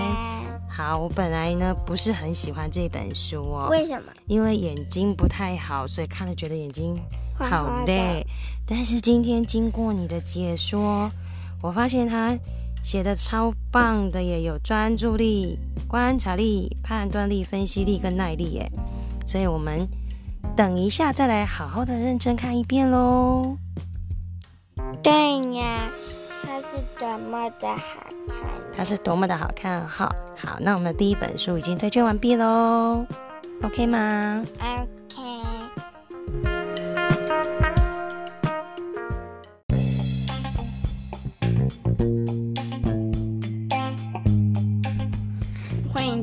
[0.69, 4.11] 好，我本来呢不是很喜欢这本书哦，为什么？
[4.27, 6.99] 因为眼睛不太好，所以看了觉得眼睛。
[7.37, 8.25] 好累，
[8.65, 11.09] 但是今天经过你的解说，
[11.61, 12.37] 我发现他
[12.83, 18.71] 写的超棒的，也有专注力、观察力、判断力、分析力跟耐力耶。
[19.25, 19.87] 所以我们
[20.55, 23.57] 等一下再来好好的认真看一遍喽。
[25.03, 25.11] 对
[25.55, 25.89] 呀，
[26.43, 28.37] 它是多么的好看，
[28.75, 30.13] 它是多么的好看哈。
[30.37, 33.05] 好，那我们第一本书已经推荐完毕喽
[33.63, 35.54] ，OK 吗？OK。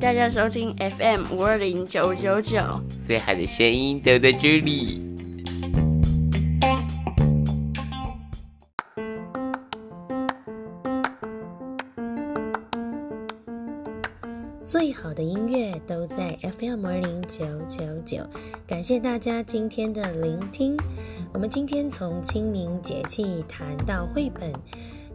[0.02, 2.60] 大家收听 FM 五二零九九九，
[3.06, 5.00] 最好的声音都在这里。
[14.60, 18.28] 最好的音乐都在 FM 二零九九九，
[18.66, 20.76] 感谢大家今天的聆听。
[21.32, 24.52] 我们今天从清明节气谈到绘本，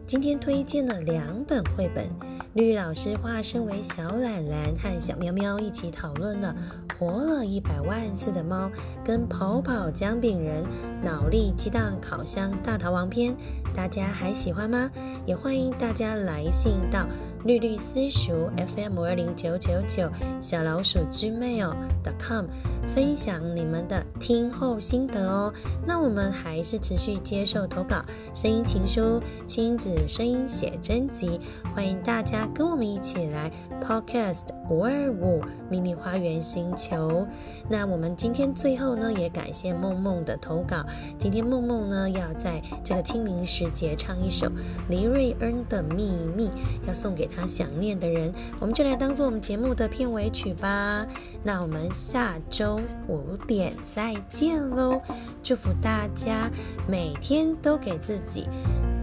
[0.08, 2.08] 今天推荐了两本绘本。
[2.54, 6.56] 绿老师化身为小懒懒和小喵喵一起讨论了
[6.98, 8.68] 《活了一百万次的猫》
[9.04, 10.64] 跟《跑跑姜饼人》
[11.04, 13.36] 脑力激荡烤箱大逃亡篇，
[13.76, 14.90] 大家还喜欢吗？
[15.26, 17.06] 也欢迎大家来信到。
[17.44, 20.10] 绿绿私塾 FM 二零九九九
[20.40, 22.46] 小老鼠 Gmail.com
[22.94, 25.52] 分享你们的听后心得哦。
[25.86, 28.02] 那我们还是持续接受投稿，
[28.34, 31.40] 声音情书、亲子声音写真集，
[31.74, 33.50] 欢迎大家跟我们一起来
[33.82, 37.26] Podcast 五二五秘密花园星球。
[37.68, 40.84] 那我们今天最后呢，也感谢梦梦的投稿。
[41.18, 44.50] 今天梦梦呢，要在这个清明时节唱一首
[44.88, 46.50] 黎瑞恩的秘密，
[46.86, 47.27] 要送给。
[47.34, 51.06] 他想念的人，我们就来当做我们节目的片尾曲吧。
[51.42, 55.00] 那我们下周五点再见喽！
[55.42, 56.50] 祝福大家
[56.86, 58.48] 每天都给自己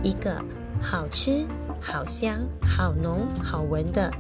[0.04, 0.42] 一个
[0.82, 1.46] 好吃、
[1.80, 4.12] 好香、好浓、好闻的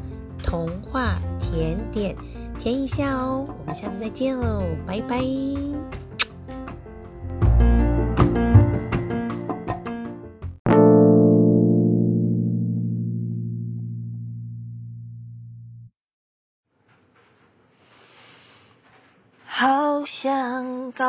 [0.41, 2.16] 童话甜点，
[2.60, 3.45] 甜一下哦。
[3.60, 5.74] 我们下次再见喽，拜拜。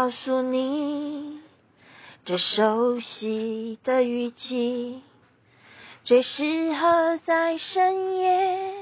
[0.06, 1.40] 告诉你，
[2.24, 5.02] 这熟悉的语气，
[6.04, 8.72] 最适合在深夜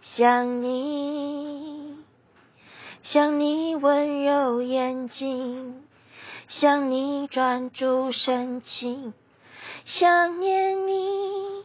[0.00, 1.98] 想你，
[3.04, 5.84] 想你温柔眼睛，
[6.48, 9.14] 想你专注神情，
[9.84, 11.62] 想念你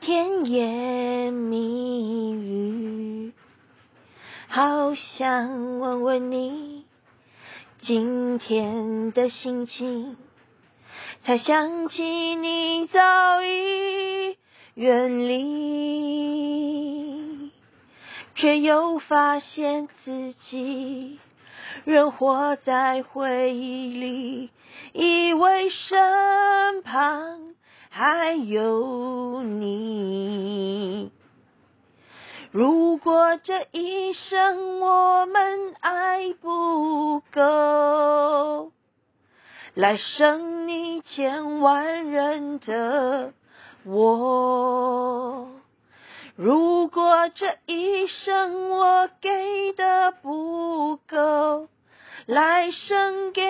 [0.00, 3.32] 甜言蜜语，
[4.48, 6.81] 好想问问你
[7.84, 10.16] 今天的心情，
[11.22, 12.04] 才想起
[12.36, 14.36] 你早已
[14.74, 15.40] 远离，
[18.36, 21.18] 却又发现自己
[21.84, 24.50] 仍活在回忆里，
[24.92, 27.52] 以为身旁
[27.90, 31.10] 还有你。
[32.52, 38.70] 如果这一生我们爱不够，
[39.72, 43.32] 来生你千万人的
[43.86, 45.48] 我。
[46.36, 51.68] 如果这一生我给的不够，
[52.26, 53.42] 来生给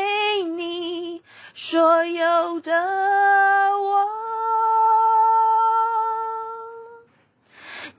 [0.44, 1.22] 你
[1.54, 4.06] 所有的我，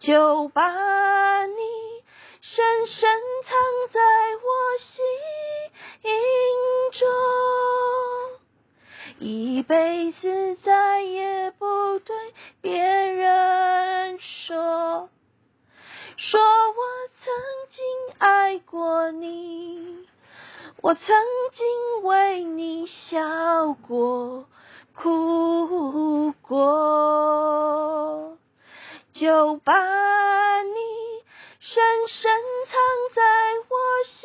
[0.03, 1.55] 就把你
[2.41, 3.09] 深深
[3.45, 3.55] 藏
[3.89, 4.01] 在
[4.35, 4.99] 我心
[6.91, 7.07] 中，
[9.19, 12.13] 一辈子再也不对
[12.59, 15.07] 别人说，
[16.17, 16.75] 说我
[17.23, 17.33] 曾
[17.71, 17.81] 经
[18.17, 20.05] 爱过你，
[20.81, 21.15] 我曾
[21.53, 24.47] 经为你笑过、
[24.93, 28.32] 哭过，
[29.14, 29.74] 就把
[30.64, 30.80] 你
[31.59, 32.32] 深深
[32.66, 32.82] 藏
[33.14, 33.22] 在
[33.70, 33.76] 我
[34.07, 34.22] 心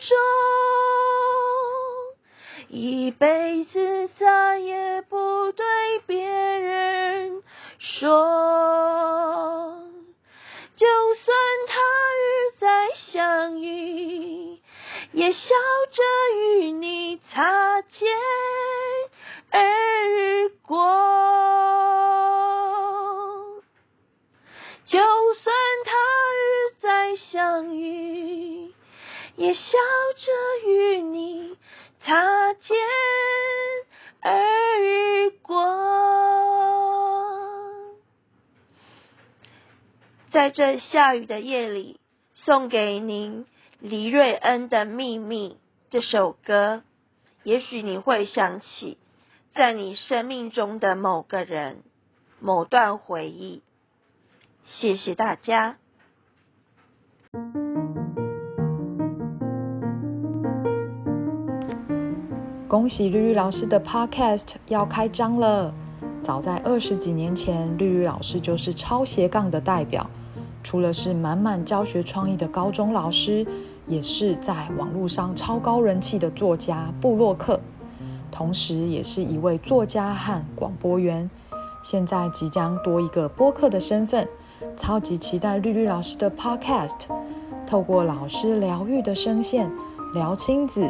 [0.00, 0.16] 中，
[2.68, 5.66] 一辈子再也不对
[6.06, 7.42] 别人
[7.78, 8.16] 说。
[10.74, 11.36] 就算
[11.68, 11.80] 他
[12.14, 14.58] 日再相遇，
[15.12, 15.38] 也笑
[15.92, 16.02] 着
[16.38, 18.08] 与你擦肩
[19.50, 21.65] 而过。
[24.86, 25.92] 就算他
[26.32, 28.72] 日再相遇，
[29.34, 29.60] 也笑
[30.16, 31.58] 着与你
[32.00, 32.76] 擦肩
[34.20, 35.56] 而过。
[40.30, 41.98] 在这下雨的夜里，
[42.34, 43.44] 送给您
[43.80, 45.54] 黎瑞恩的《秘密》
[45.90, 46.84] 这首歌。
[47.42, 48.98] 也许你会想起，
[49.52, 51.82] 在你生命中的某个人、
[52.38, 53.62] 某段回忆。
[54.66, 55.76] 谢谢大家。
[62.68, 65.72] 恭喜绿绿老师的 Podcast 要开张了！
[66.22, 70.10] 早在二十几年前，绿绿老师就是超斜杠的代表。
[70.64, 73.46] 除了是满满教学创意的高中老师，
[73.86, 77.60] 也是在网络上超高人气的作家布洛克，
[78.32, 81.30] 同时也是一位作家和广播员。
[81.84, 84.28] 现在即将多一个播客的身份，
[84.76, 87.08] 超级期待绿绿老师的 Podcast，
[87.66, 89.70] 透过老师疗愈的声线，
[90.14, 90.88] 聊亲子、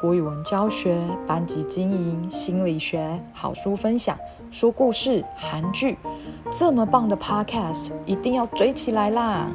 [0.00, 4.16] 国语文教学、班级经营、心理学、好书分享、
[4.50, 5.98] 说故事、韩剧。
[6.50, 9.48] 这么棒的 Podcast，一定要追起来啦！